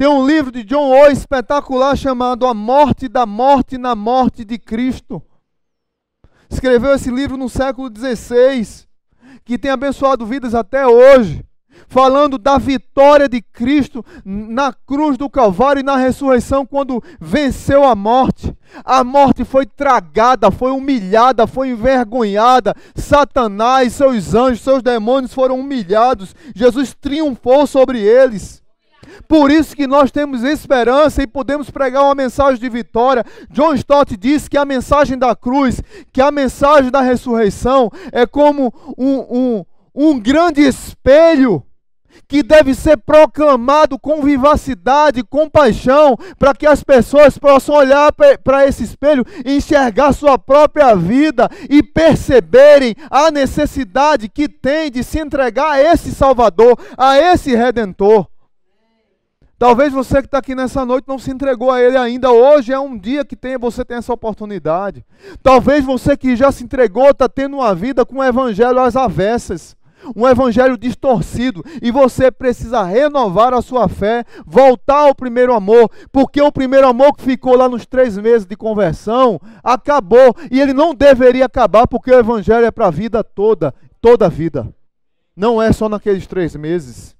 [0.00, 4.58] Tem um livro de John Owen espetacular chamado A Morte da Morte na Morte de
[4.58, 5.22] Cristo.
[6.48, 8.86] Escreveu esse livro no século XVI
[9.44, 11.44] que tem abençoado vidas até hoje.
[11.86, 17.94] falando da vitória de Cristo na cruz do Calvário e na ressurreição, quando venceu a
[17.94, 18.56] morte.
[18.82, 22.74] A morte foi tragada, foi humilhada, foi envergonhada.
[22.94, 26.34] Satanás, seus anjos, seus demônios foram humilhados.
[26.56, 28.60] Jesus triunfou sobre eles.
[29.26, 33.24] Por isso que nós temos esperança e podemos pregar uma mensagem de vitória.
[33.50, 35.80] John Stott diz que a mensagem da cruz,
[36.12, 41.64] que a mensagem da ressurreição é como um, um, um grande espelho
[42.26, 48.66] que deve ser proclamado com vivacidade, com paixão, para que as pessoas possam olhar para
[48.66, 55.72] esse espelho enxergar sua própria vida e perceberem a necessidade que tem de se entregar
[55.72, 58.26] a esse Salvador, a esse Redentor.
[59.60, 62.32] Talvez você que está aqui nessa noite não se entregou a Ele ainda.
[62.32, 65.04] Hoje é um dia que tem, você tem essa oportunidade.
[65.42, 69.76] Talvez você que já se entregou está tendo uma vida com o Evangelho às avessas
[70.16, 76.40] um evangelho distorcido, e você precisa renovar a sua fé, voltar ao primeiro amor, porque
[76.40, 80.94] o primeiro amor que ficou lá nos três meses de conversão acabou, e ele não
[80.94, 84.74] deveria acabar, porque o evangelho é para a vida toda, toda a vida,
[85.36, 87.14] não é só naqueles três meses.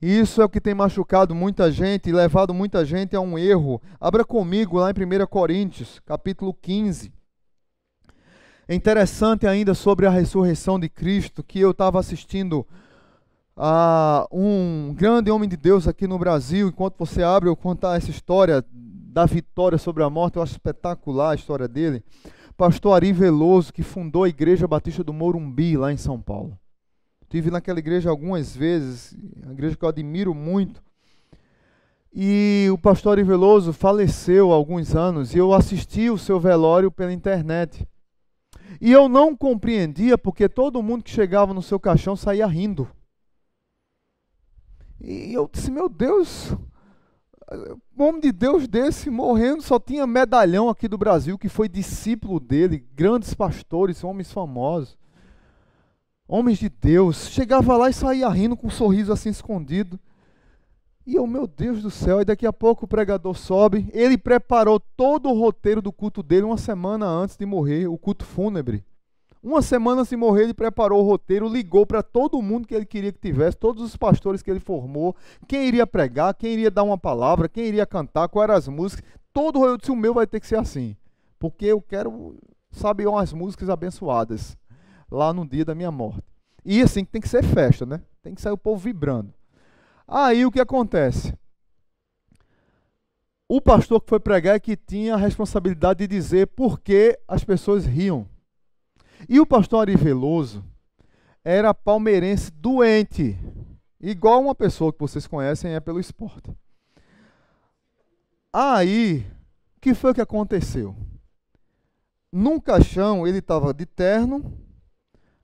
[0.00, 3.82] Isso é o que tem machucado muita gente e levado muita gente a um erro.
[4.00, 7.12] Abra comigo lá em 1 Coríntios, capítulo 15.
[8.66, 12.66] É interessante ainda sobre a ressurreição de Cristo que eu estava assistindo
[13.54, 16.68] a um grande homem de Deus aqui no Brasil.
[16.68, 20.36] Enquanto você abre, eu contar essa história da vitória sobre a morte.
[20.36, 22.02] Eu acho espetacular a história dele.
[22.56, 26.59] Pastor Ari Veloso, que fundou a Igreja Batista do Morumbi, lá em São Paulo.
[27.30, 30.82] Tive naquela igreja algumas vezes, uma igreja que eu admiro muito.
[32.12, 37.12] E o pastor Veloso faleceu há alguns anos e eu assisti o seu velório pela
[37.12, 37.86] internet.
[38.80, 42.88] E eu não compreendia porque todo mundo que chegava no seu caixão saía rindo.
[45.00, 46.52] E eu disse: Meu Deus,
[47.96, 52.40] um homem de Deus desse morrendo só tinha medalhão aqui do Brasil que foi discípulo
[52.40, 54.98] dele, grandes pastores, homens famosos,
[56.30, 57.28] homens de Deus.
[57.28, 59.98] Chegava lá e saía rindo com um sorriso assim escondido.
[61.04, 63.88] E eu, meu Deus do céu, e daqui a pouco o pregador sobe.
[63.92, 68.24] Ele preparou todo o roteiro do culto dele uma semana antes de morrer, o culto
[68.24, 68.84] fúnebre.
[69.42, 72.84] Uma semana antes de morrer, ele preparou o roteiro, ligou para todo mundo que ele
[72.84, 75.16] queria que tivesse, todos os pastores que ele formou,
[75.48, 79.04] quem iria pregar, quem iria dar uma palavra, quem iria cantar, quais eram as músicas.
[79.32, 80.94] Todo eu disse: o meu vai ter que ser assim,
[81.38, 82.36] porque eu quero,
[82.70, 84.58] sabe, umas músicas abençoadas
[85.10, 86.24] lá no dia da minha morte.
[86.64, 88.02] E assim tem que ser festa, né?
[88.22, 89.32] Tem que sair o povo vibrando.
[90.06, 91.34] Aí o que acontece?
[93.48, 97.42] O pastor que foi pregar é que tinha a responsabilidade de dizer por que as
[97.42, 98.28] pessoas riam.
[99.28, 100.64] E o pastor Ari Veloso
[101.44, 103.36] era palmeirense doente,
[104.00, 106.56] igual uma pessoa que vocês conhecem é pelo esporte.
[108.52, 109.26] Aí,
[109.76, 110.94] o que foi que aconteceu?
[112.32, 114.56] Num caixão ele estava de terno,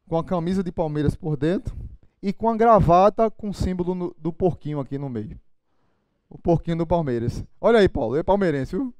[0.08, 1.74] com a camisa de Palmeiras por dentro,
[2.22, 5.38] e com a gravata com o símbolo no, do porquinho aqui no meio.
[6.28, 7.44] O porquinho do Palmeiras.
[7.60, 8.92] Olha aí, Paulo, é palmeirense, viu?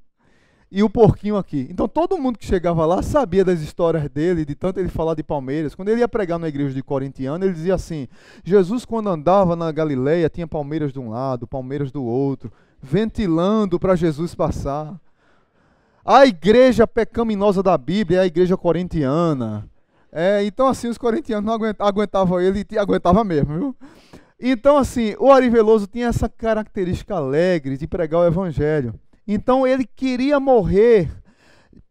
[0.71, 1.67] E o porquinho aqui.
[1.71, 5.23] Então todo mundo que chegava lá sabia das histórias dele, de tanto ele falar de
[5.23, 5.75] Palmeiras.
[5.75, 8.09] Quando ele ia pregar na igreja de Corintiano, ele dizia assim:
[8.45, 12.53] Jesus, quando andava na Galileia, tinha Palmeiras de um lado, Palmeiras do outro,
[12.83, 15.01] ventilando para Jesus passar.
[16.05, 19.69] A igreja pecaminosa da Bíblia é a igreja corintiana.
[20.19, 23.77] É, então, assim, os corintianos não aguentavam ele e aguentava mesmo, viu?
[24.41, 28.95] Então, assim, o Ari Veloso tinha essa característica alegre de pregar o evangelho.
[29.29, 31.11] Então, ele queria morrer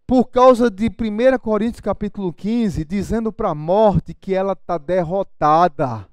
[0.07, 6.07] por causa de 1 Coríntios capítulo 15, dizendo para a morte que ela está derrotada.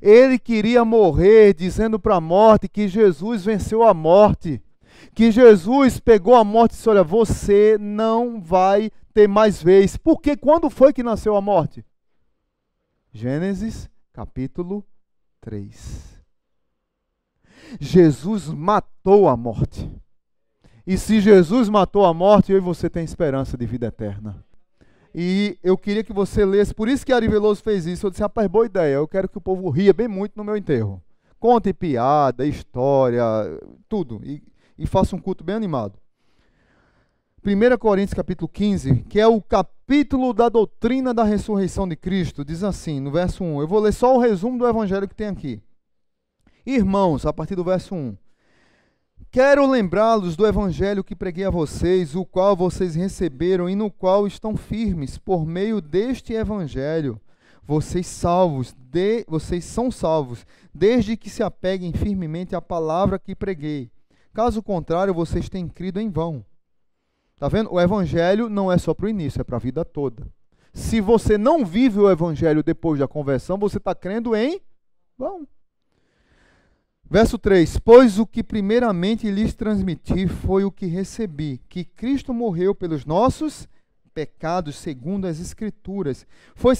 [0.00, 4.62] Ele queria morrer dizendo para a morte que Jesus venceu a morte.
[5.16, 9.96] Que Jesus pegou a morte e disse: Olha, você não vai ter mais vez.
[9.96, 11.84] Porque quando foi que nasceu a morte?
[13.12, 14.84] Gênesis capítulo
[15.40, 16.22] 3.
[17.80, 19.90] Jesus matou a morte.
[20.86, 24.44] E se Jesus matou a morte, eu e você tem esperança de vida eterna.
[25.14, 28.06] E eu queria que você lesse, por isso que Ari Veloso fez isso.
[28.06, 28.94] Eu disse, rapaz, boa ideia.
[28.94, 31.02] Eu quero que o povo ria bem muito no meu enterro.
[31.38, 33.22] Conte piada, história,
[33.88, 34.20] tudo.
[34.24, 34.42] E,
[34.78, 35.98] e faça um culto bem animado.
[37.44, 42.62] 1 Coríntios capítulo 15, que é o capítulo da doutrina da ressurreição de Cristo, diz
[42.62, 43.60] assim, no verso 1.
[43.60, 45.60] Eu vou ler só o resumo do evangelho que tem aqui.
[46.64, 48.16] Irmãos, a partir do verso 1.
[49.28, 54.24] Quero lembrá-los do evangelho que preguei a vocês, o qual vocês receberam e no qual
[54.24, 57.20] estão firmes por meio deste evangelho.
[57.64, 63.90] vocês salvos, de, vocês são salvos, desde que se apeguem firmemente à palavra que preguei.
[64.32, 66.44] Caso contrário, vocês têm crido em vão.
[67.42, 67.74] Tá vendo?
[67.74, 70.24] O evangelho não é só para o início, é para a vida toda.
[70.72, 74.60] Se você não vive o evangelho depois da conversão, você está crendo em
[75.18, 75.44] vão.
[77.10, 82.76] Verso 3: Pois o que primeiramente lhes transmiti foi o que recebi, que Cristo morreu
[82.76, 83.68] pelos nossos
[84.12, 86.26] pecados, segundo as Escrituras.
[86.54, 86.74] Foi,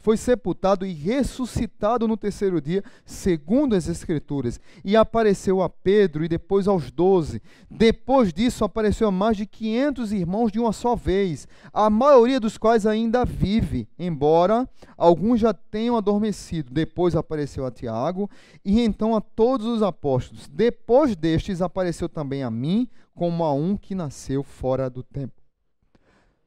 [0.00, 4.60] foi sepultado e ressuscitado no terceiro dia, segundo as Escrituras.
[4.84, 7.40] E apareceu a Pedro e depois aos doze.
[7.70, 12.58] Depois disso, apareceu a mais de quinhentos irmãos de uma só vez, a maioria dos
[12.58, 16.72] quais ainda vive, embora alguns já tenham adormecido.
[16.72, 18.28] Depois apareceu a Tiago
[18.64, 20.48] e então a todos os apóstolos.
[20.48, 25.43] Depois destes, apareceu também a mim, como a um que nasceu fora do tempo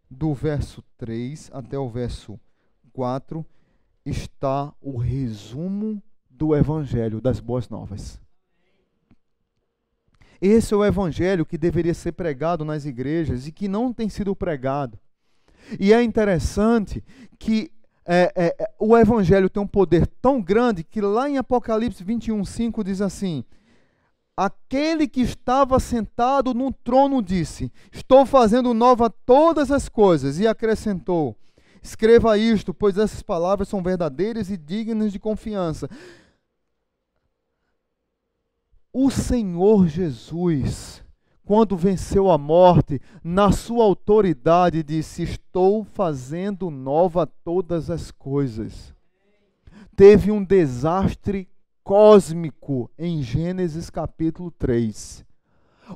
[0.10, 2.39] do verso 3 até o verso
[2.93, 3.45] 4
[4.05, 8.22] está o resumo do evangelho das boas novas.
[10.41, 14.36] Esse é o evangelho que deveria ser pregado nas igrejas e que não tem sido
[14.36, 14.99] pregado.
[15.80, 17.03] E é interessante
[17.38, 17.72] que
[18.05, 22.45] é, é, é o evangelho tem um poder tão grande que lá em Apocalipse 21,
[22.45, 23.43] 5 diz assim:
[24.38, 30.38] Aquele que estava sentado no trono disse: Estou fazendo nova todas as coisas.
[30.38, 31.35] E acrescentou:
[31.81, 35.89] Escreva isto, pois essas palavras são verdadeiras e dignas de confiança.
[38.93, 41.03] O Senhor Jesus,
[41.43, 48.93] quando venceu a morte, na sua autoridade disse: Estou fazendo nova todas as coisas.
[49.95, 51.49] Teve um desastre
[51.88, 55.25] cósmico em Gênesis capítulo 3.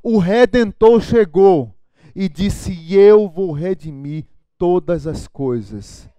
[0.01, 1.75] O redentor chegou
[2.15, 4.23] e disse: Eu vou redimir
[4.57, 6.09] todas as coisas.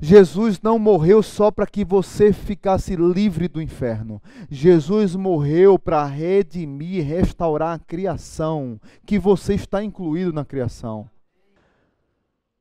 [0.00, 4.22] Jesus não morreu só para que você ficasse livre do inferno.
[4.48, 11.10] Jesus morreu para redimir restaurar a criação, que você está incluído na criação.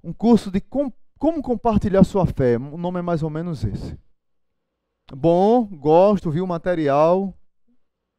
[0.03, 3.97] Um curso de com, como compartilhar sua fé, o nome é mais ou menos esse.
[5.15, 7.33] Bom, gosto, vi o material,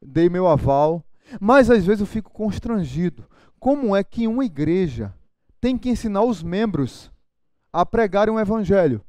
[0.01, 1.05] dei meu aval,
[1.39, 3.29] mas às vezes eu fico constrangido.
[3.59, 5.13] Como é que uma igreja
[5.61, 7.11] tem que ensinar os membros
[7.71, 9.05] a pregarem um evangelho?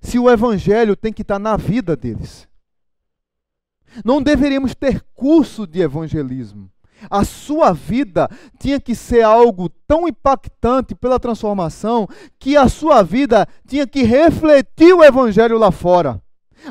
[0.00, 2.48] Se o evangelho tem que estar na vida deles.
[4.04, 6.70] Não deveríamos ter curso de evangelismo.
[7.10, 8.28] A sua vida
[8.58, 12.06] tinha que ser algo tão impactante pela transformação
[12.38, 16.22] que a sua vida tinha que refletir o evangelho lá fora.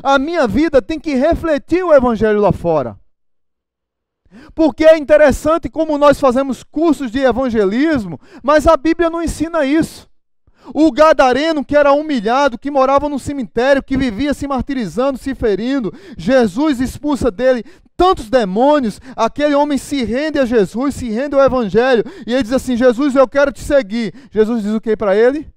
[0.02, 2.98] A minha vida tem que refletir o evangelho lá fora.
[4.54, 10.08] Porque é interessante como nós fazemos cursos de evangelismo, mas a Bíblia não ensina isso.
[10.74, 15.94] O gadareno que era humilhado, que morava no cemitério, que vivia se martirizando, se ferindo,
[16.18, 17.64] Jesus expulsa dele
[17.96, 22.52] tantos demônios, aquele homem se rende a Jesus, se rende ao evangelho, e ele diz
[22.52, 24.12] assim: Jesus, eu quero te seguir.
[24.30, 25.48] Jesus diz o que para ele?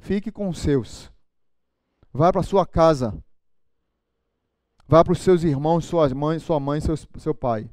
[0.00, 1.10] Fique com os seus.
[2.12, 3.14] Vá para sua casa.
[4.88, 7.68] Vá para os seus irmãos, suas mães, sua mãe, seu, seu pai.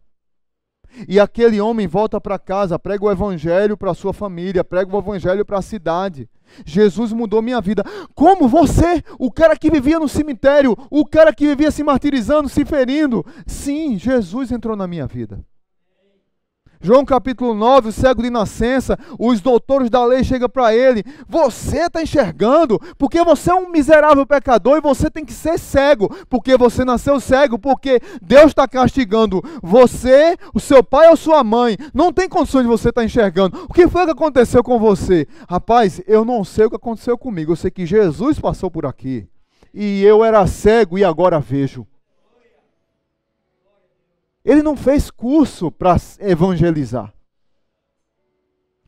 [1.07, 5.45] E aquele homem volta para casa, prega o evangelho para sua família, prega o evangelho
[5.45, 6.27] para a cidade.
[6.65, 7.83] Jesus mudou minha vida.
[8.15, 12.65] Como você, o cara que vivia no cemitério, o cara que vivia se martirizando, se
[12.65, 13.25] ferindo.
[13.45, 15.45] Sim, Jesus entrou na minha vida.
[16.81, 21.79] João capítulo 9, o cego de nascença, os doutores da lei chegam para ele: Você
[21.79, 26.55] está enxergando, porque você é um miserável pecador e você tem que ser cego, porque
[26.55, 31.77] você nasceu cego, porque Deus está castigando você, o seu pai ou sua mãe.
[31.93, 33.65] Não tem condições de você estar tá enxergando.
[33.67, 35.27] O que foi que aconteceu com você?
[35.49, 39.27] Rapaz, eu não sei o que aconteceu comigo, eu sei que Jesus passou por aqui
[39.73, 41.85] e eu era cego e agora vejo.
[44.43, 47.13] Ele não fez curso para evangelizar.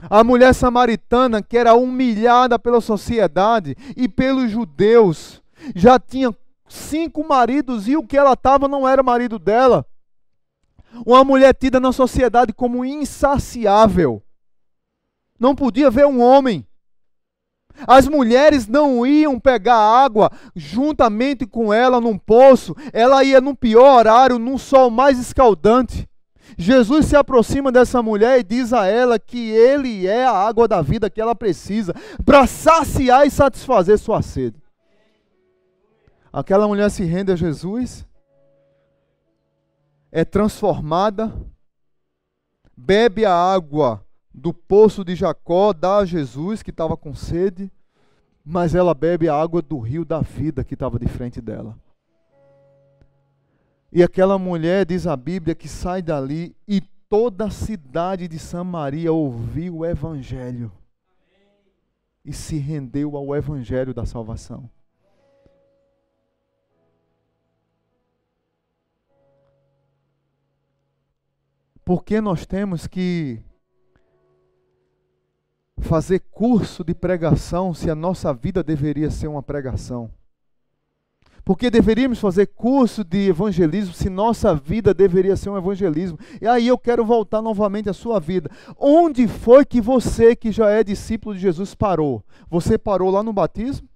[0.10, 5.42] A mulher samaritana, que era humilhada pela sociedade e pelos judeus,
[5.76, 6.36] já tinha
[6.68, 9.86] cinco maridos e o que ela estava não era marido dela.
[11.06, 14.22] Uma mulher tida na sociedade como insaciável.
[15.40, 16.66] Não podia ver um homem.
[17.88, 24.00] As mulheres não iam pegar água juntamente com ela num poço, ela ia no pior
[24.00, 26.08] horário, num sol mais escaldante.
[26.58, 30.82] Jesus se aproxima dessa mulher e diz a ela que ele é a água da
[30.82, 31.94] vida que ela precisa
[32.26, 34.62] para saciar e satisfazer sua sede.
[36.32, 38.06] Aquela mulher se rende a Jesus,
[40.12, 41.34] é transformada,
[42.76, 47.72] bebe a água do poço de Jacó, dá a Jesus que estava com sede,
[48.44, 51.78] mas ela bebe a água do rio da vida que estava de frente dela.
[53.92, 56.80] E aquela mulher, diz a Bíblia, que sai dali e
[57.10, 60.72] toda a cidade de Samaria ouviu o Evangelho
[62.24, 64.70] e se rendeu ao Evangelho da salvação.
[71.84, 73.44] Por que nós temos que
[75.82, 80.10] fazer curso de pregação se a nossa vida deveria ser uma pregação?
[81.44, 86.18] Porque deveríamos fazer curso de evangelismo se nossa vida deveria ser um evangelismo.
[86.40, 88.50] E aí eu quero voltar novamente à sua vida.
[88.78, 92.24] Onde foi que você, que já é discípulo de Jesus, parou?
[92.50, 93.90] Você parou lá no batismo?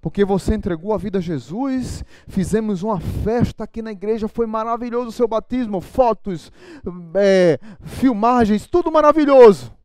[0.00, 5.08] Porque você entregou a vida a Jesus, fizemos uma festa aqui na igreja, foi maravilhoso
[5.08, 6.52] o seu batismo, fotos,
[7.14, 9.77] é, filmagens, tudo maravilhoso.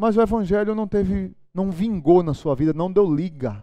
[0.00, 3.62] Mas o evangelho não teve, não vingou na sua vida, não deu liga.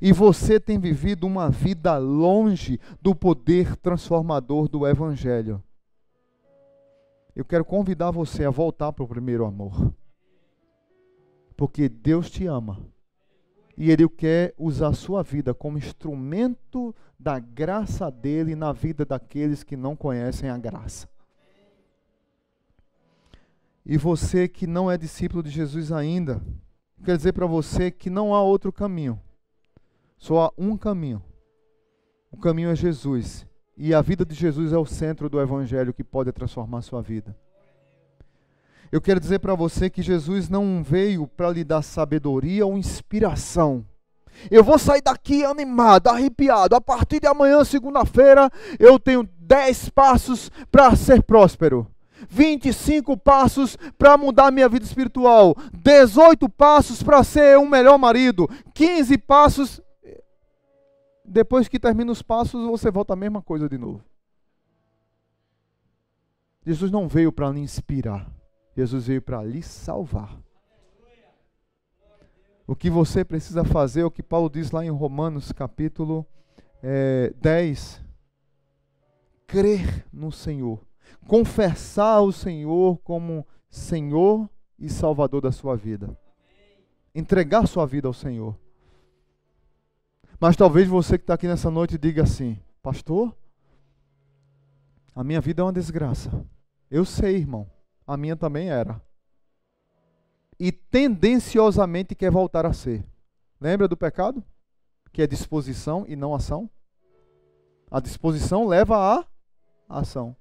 [0.00, 5.60] E você tem vivido uma vida longe do poder transformador do Evangelho.
[7.34, 9.92] Eu quero convidar você a voltar para o primeiro amor.
[11.56, 12.78] Porque Deus te ama.
[13.76, 19.64] E Ele quer usar a sua vida como instrumento da graça dele na vida daqueles
[19.64, 21.08] que não conhecem a graça.
[23.90, 26.40] E você que não é discípulo de Jesus ainda,
[27.04, 29.20] quer dizer para você que não há outro caminho
[30.20, 31.22] só há um caminho.
[32.30, 33.46] O caminho é Jesus.
[33.76, 37.00] E a vida de Jesus é o centro do evangelho que pode transformar a sua
[37.00, 37.34] vida.
[38.92, 43.86] Eu quero dizer para você que Jesus não veio para lhe dar sabedoria ou inspiração.
[44.50, 46.76] Eu vou sair daqui animado, arrepiado.
[46.76, 51.89] A partir de amanhã, segunda-feira, eu tenho 10 passos para ser próspero.
[52.28, 59.18] 25 passos para mudar minha vida espiritual, 18 passos para ser um melhor marido, 15
[59.18, 59.82] passos
[61.30, 64.02] depois que termina os passos, você volta a mesma coisa de novo.
[66.66, 68.30] Jesus não veio para lhe inspirar,
[68.76, 70.36] Jesus veio para lhe salvar.
[72.66, 76.26] O que você precisa fazer é o que Paulo diz lá em Romanos capítulo
[76.82, 78.00] é, 10:
[79.46, 80.84] crer no Senhor,
[81.30, 86.18] confessar o Senhor como Senhor e Salvador da sua vida,
[87.14, 88.58] entregar sua vida ao Senhor.
[90.40, 93.32] Mas talvez você que está aqui nessa noite diga assim: Pastor,
[95.14, 96.44] a minha vida é uma desgraça.
[96.90, 97.70] Eu sei, irmão.
[98.04, 99.00] A minha também era.
[100.58, 103.06] E tendenciosamente quer voltar a ser.
[103.60, 104.42] Lembra do pecado?
[105.12, 106.68] Que é disposição e não ação?
[107.88, 110.34] A disposição leva à ação.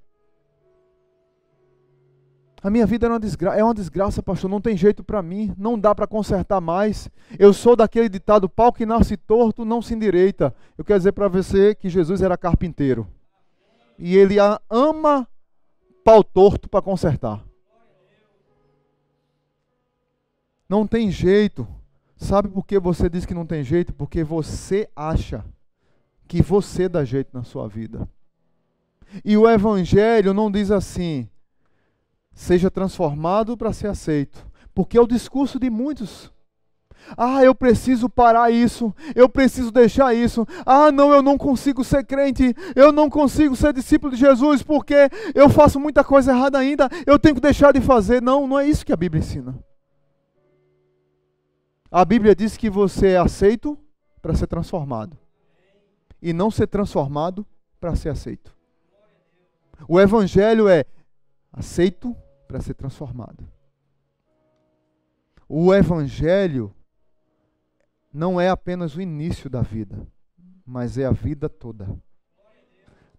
[2.62, 4.50] A minha vida é uma, desgra é uma desgraça, pastor.
[4.50, 5.54] Não tem jeito para mim.
[5.58, 7.10] Não dá para consertar mais.
[7.38, 10.54] Eu sou daquele ditado: pau que nasce torto não se endireita.
[10.78, 13.08] Eu quero dizer para você que Jesus era carpinteiro.
[13.98, 14.36] E ele
[14.70, 15.28] ama
[16.04, 17.44] pau torto para consertar.
[20.68, 21.68] Não tem jeito.
[22.18, 23.94] Sabe por que você diz que não tem jeito?
[23.94, 25.46] Porque você acha
[26.28, 28.08] que você dá jeito na sua vida.
[29.24, 31.28] E o Evangelho não diz assim
[32.40, 34.48] seja transformado para ser aceito.
[34.74, 36.32] Porque é o discurso de muitos.
[37.18, 40.48] Ah, eu preciso parar isso, eu preciso deixar isso.
[40.66, 45.10] Ah, não, eu não consigo ser crente, eu não consigo ser discípulo de Jesus porque
[45.36, 48.22] eu faço muita coisa errada ainda, eu tenho que deixar de fazer.
[48.22, 49.58] Não, não é isso que a Bíblia ensina.
[51.92, 53.78] A Bíblia diz que você é aceito
[54.22, 55.18] para ser transformado
[56.22, 57.46] e não ser transformado
[57.82, 58.56] para ser aceito.
[59.88, 60.86] O Evangelho é
[61.52, 62.16] aceito
[62.50, 63.48] para ser transformado.
[65.48, 66.74] O Evangelho
[68.12, 70.08] não é apenas o início da vida,
[70.66, 71.96] mas é a vida toda.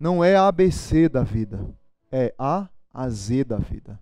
[0.00, 1.64] Não é a ABC da vida,
[2.10, 4.00] é A a Z da vida.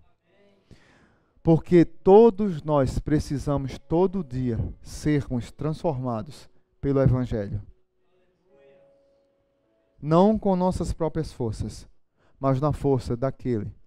[1.43, 6.49] Porque todos nós precisamos todo dia sermos transformados
[6.81, 7.61] pelo Evangelho.
[10.01, 11.87] Não com nossas próprias forças,
[12.39, 13.78] mas na força daquele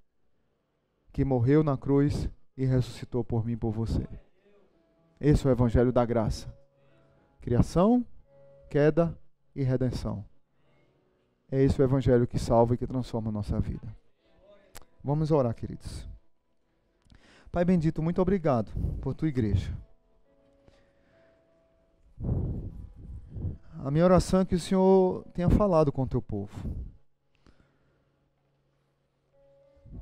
[1.12, 4.06] que morreu na cruz e ressuscitou por mim e por você.
[5.20, 6.52] Esse é o evangelho da graça.
[7.40, 8.04] Criação,
[8.70, 9.16] queda
[9.54, 10.24] e redenção.
[11.50, 13.86] É esse o evangelho que salva e que transforma a nossa vida.
[15.04, 16.08] Vamos orar, queridos.
[17.50, 19.76] Pai bendito, muito obrigado por tua igreja.
[23.84, 26.56] A minha oração é que o Senhor tenha falado com o teu povo.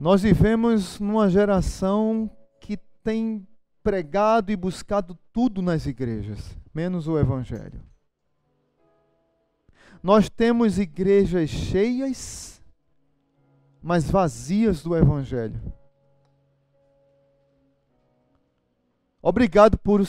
[0.01, 3.46] Nós vivemos numa geração que tem
[3.82, 7.82] pregado e buscado tudo nas igrejas, menos o Evangelho.
[10.03, 12.62] Nós temos igrejas cheias,
[13.82, 15.61] mas vazias do Evangelho.
[19.20, 20.01] Obrigado por,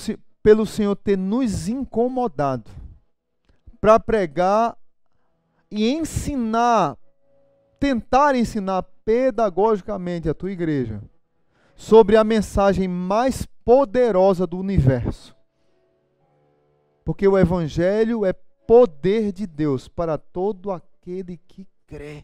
[0.42, 2.72] pelo Senhor ter nos incomodado
[3.82, 4.78] para pregar
[5.70, 6.98] e ensinar,
[7.78, 11.02] tentar ensinar pedagogicamente a tua igreja
[11.76, 15.36] sobre a mensagem mais poderosa do universo.
[17.04, 22.24] Porque o Evangelho é poder de Deus para todo aquele que crê.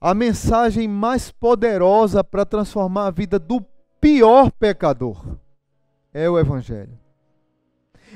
[0.00, 3.60] A mensagem mais poderosa para transformar a vida do
[4.00, 5.36] pior pecador
[6.14, 6.96] é o Evangelho.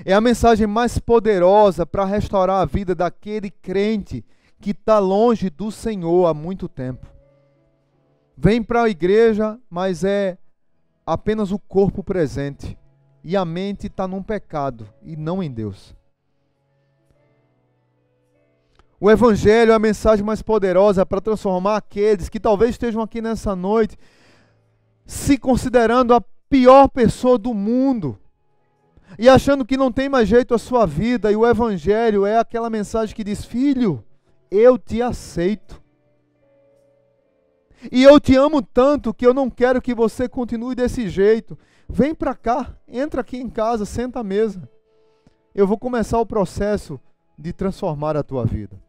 [0.04, 4.24] É a mensagem mais poderosa para restaurar a vida daquele crente
[4.60, 7.06] que está longe do Senhor há muito tempo.
[8.36, 10.38] Vem para a igreja, mas é
[11.06, 12.78] apenas o corpo presente.
[13.22, 15.94] E a mente está num pecado e não em Deus.
[19.00, 23.54] O Evangelho é a mensagem mais poderosa para transformar aqueles que talvez estejam aqui nessa
[23.54, 23.98] noite
[25.06, 28.18] se considerando a pior pessoa do mundo
[29.18, 32.68] e achando que não tem mais jeito a sua vida, e o Evangelho é aquela
[32.68, 34.04] mensagem que diz: Filho,
[34.50, 35.82] eu te aceito.
[37.92, 41.58] E eu te amo tanto que eu não quero que você continue desse jeito.
[41.88, 44.68] Vem para cá, entra aqui em casa, senta à mesa.
[45.54, 46.98] Eu vou começar o processo
[47.38, 48.80] de transformar a tua vida.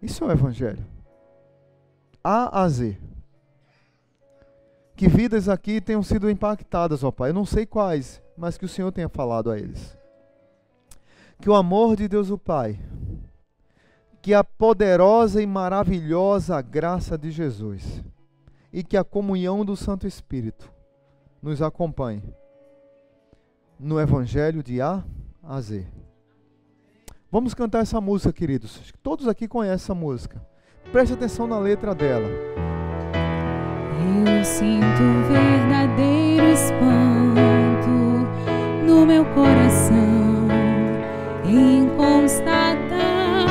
[0.00, 0.84] Isso é o Evangelho.
[2.24, 2.98] A a Z.
[4.96, 7.30] Que vidas aqui tenham sido impactadas, ó Pai.
[7.30, 9.98] Eu não sei quais, mas que o Senhor tenha falado a eles.
[11.40, 12.78] Que o amor de Deus o Pai,
[14.22, 18.02] que a poderosa e maravilhosa graça de Jesus
[18.72, 20.70] e que a comunhão do Santo Espírito
[21.42, 22.22] nos acompanhe
[23.78, 25.04] no Evangelho de A
[25.42, 25.86] a Z.
[27.30, 28.92] Vamos cantar essa música, queridos.
[29.02, 30.44] Todos aqui conhecem essa música.
[30.90, 32.28] Preste atenção na letra dela.
[34.26, 37.97] Eu sinto verdadeiro espanto
[38.88, 40.48] no meu coração
[41.44, 43.44] em constatar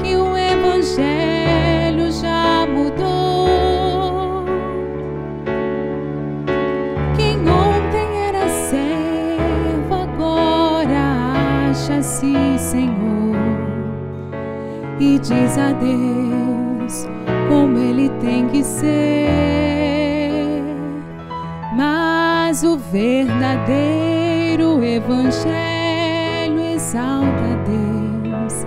[0.00, 4.44] que o Evangelho já mudou.
[7.16, 13.34] Quem ontem era servo agora acha-se Senhor
[15.00, 17.08] e diz a Deus
[17.48, 18.86] como ele tem que ser.
[21.76, 24.25] Mas o verdadeiro
[24.58, 25.52] Evangelho
[26.74, 28.66] exalta Deus.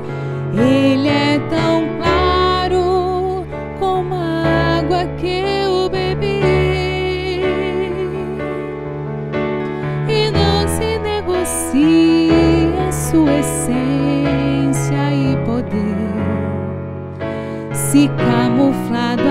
[0.54, 3.44] Ele é tão claro
[3.80, 7.42] como a água que eu bebi.
[10.08, 16.14] E não se negocia sua essência e poder
[17.74, 19.28] se camuflado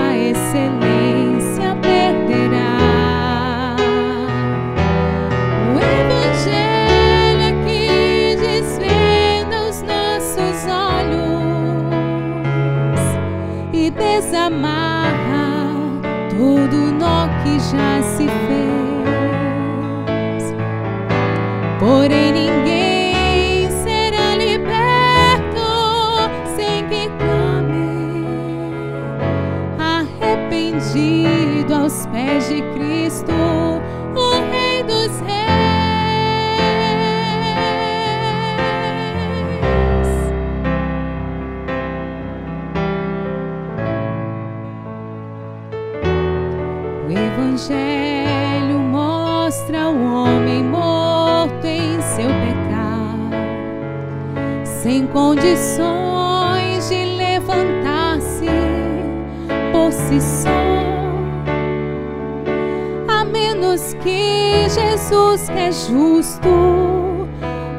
[47.71, 53.29] Evangelho mostra o homem morto em seu pecado,
[54.65, 58.47] sem condições de levantar-se
[59.71, 60.49] por si só.
[63.07, 66.49] A menos que Jesus, que é justo,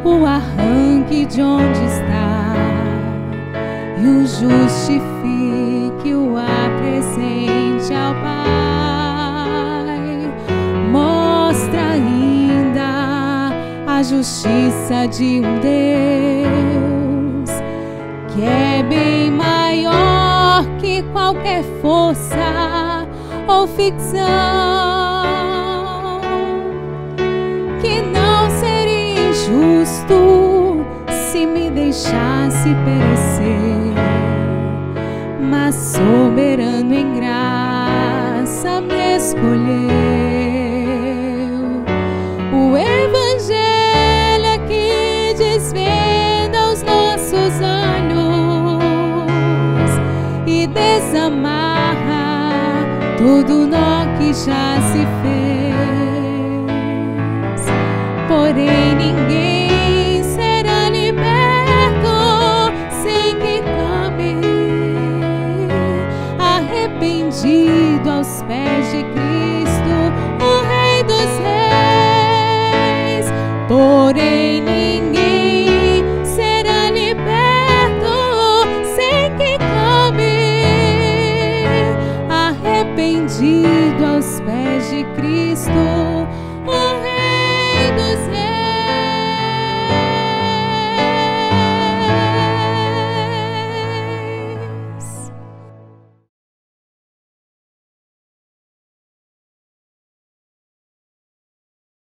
[0.04, 2.54] o arranque de onde está
[3.98, 5.69] e o justifique,
[14.10, 17.50] justiça de um Deus
[18.34, 23.08] que é bem maior que qualquer força
[23.48, 24.20] ou ficção.
[27.80, 33.94] Que não seria injusto se me deixasse perecer,
[35.40, 38.82] mas soberano em graça
[39.16, 40.09] escolheu.
[54.46, 55.19] Já se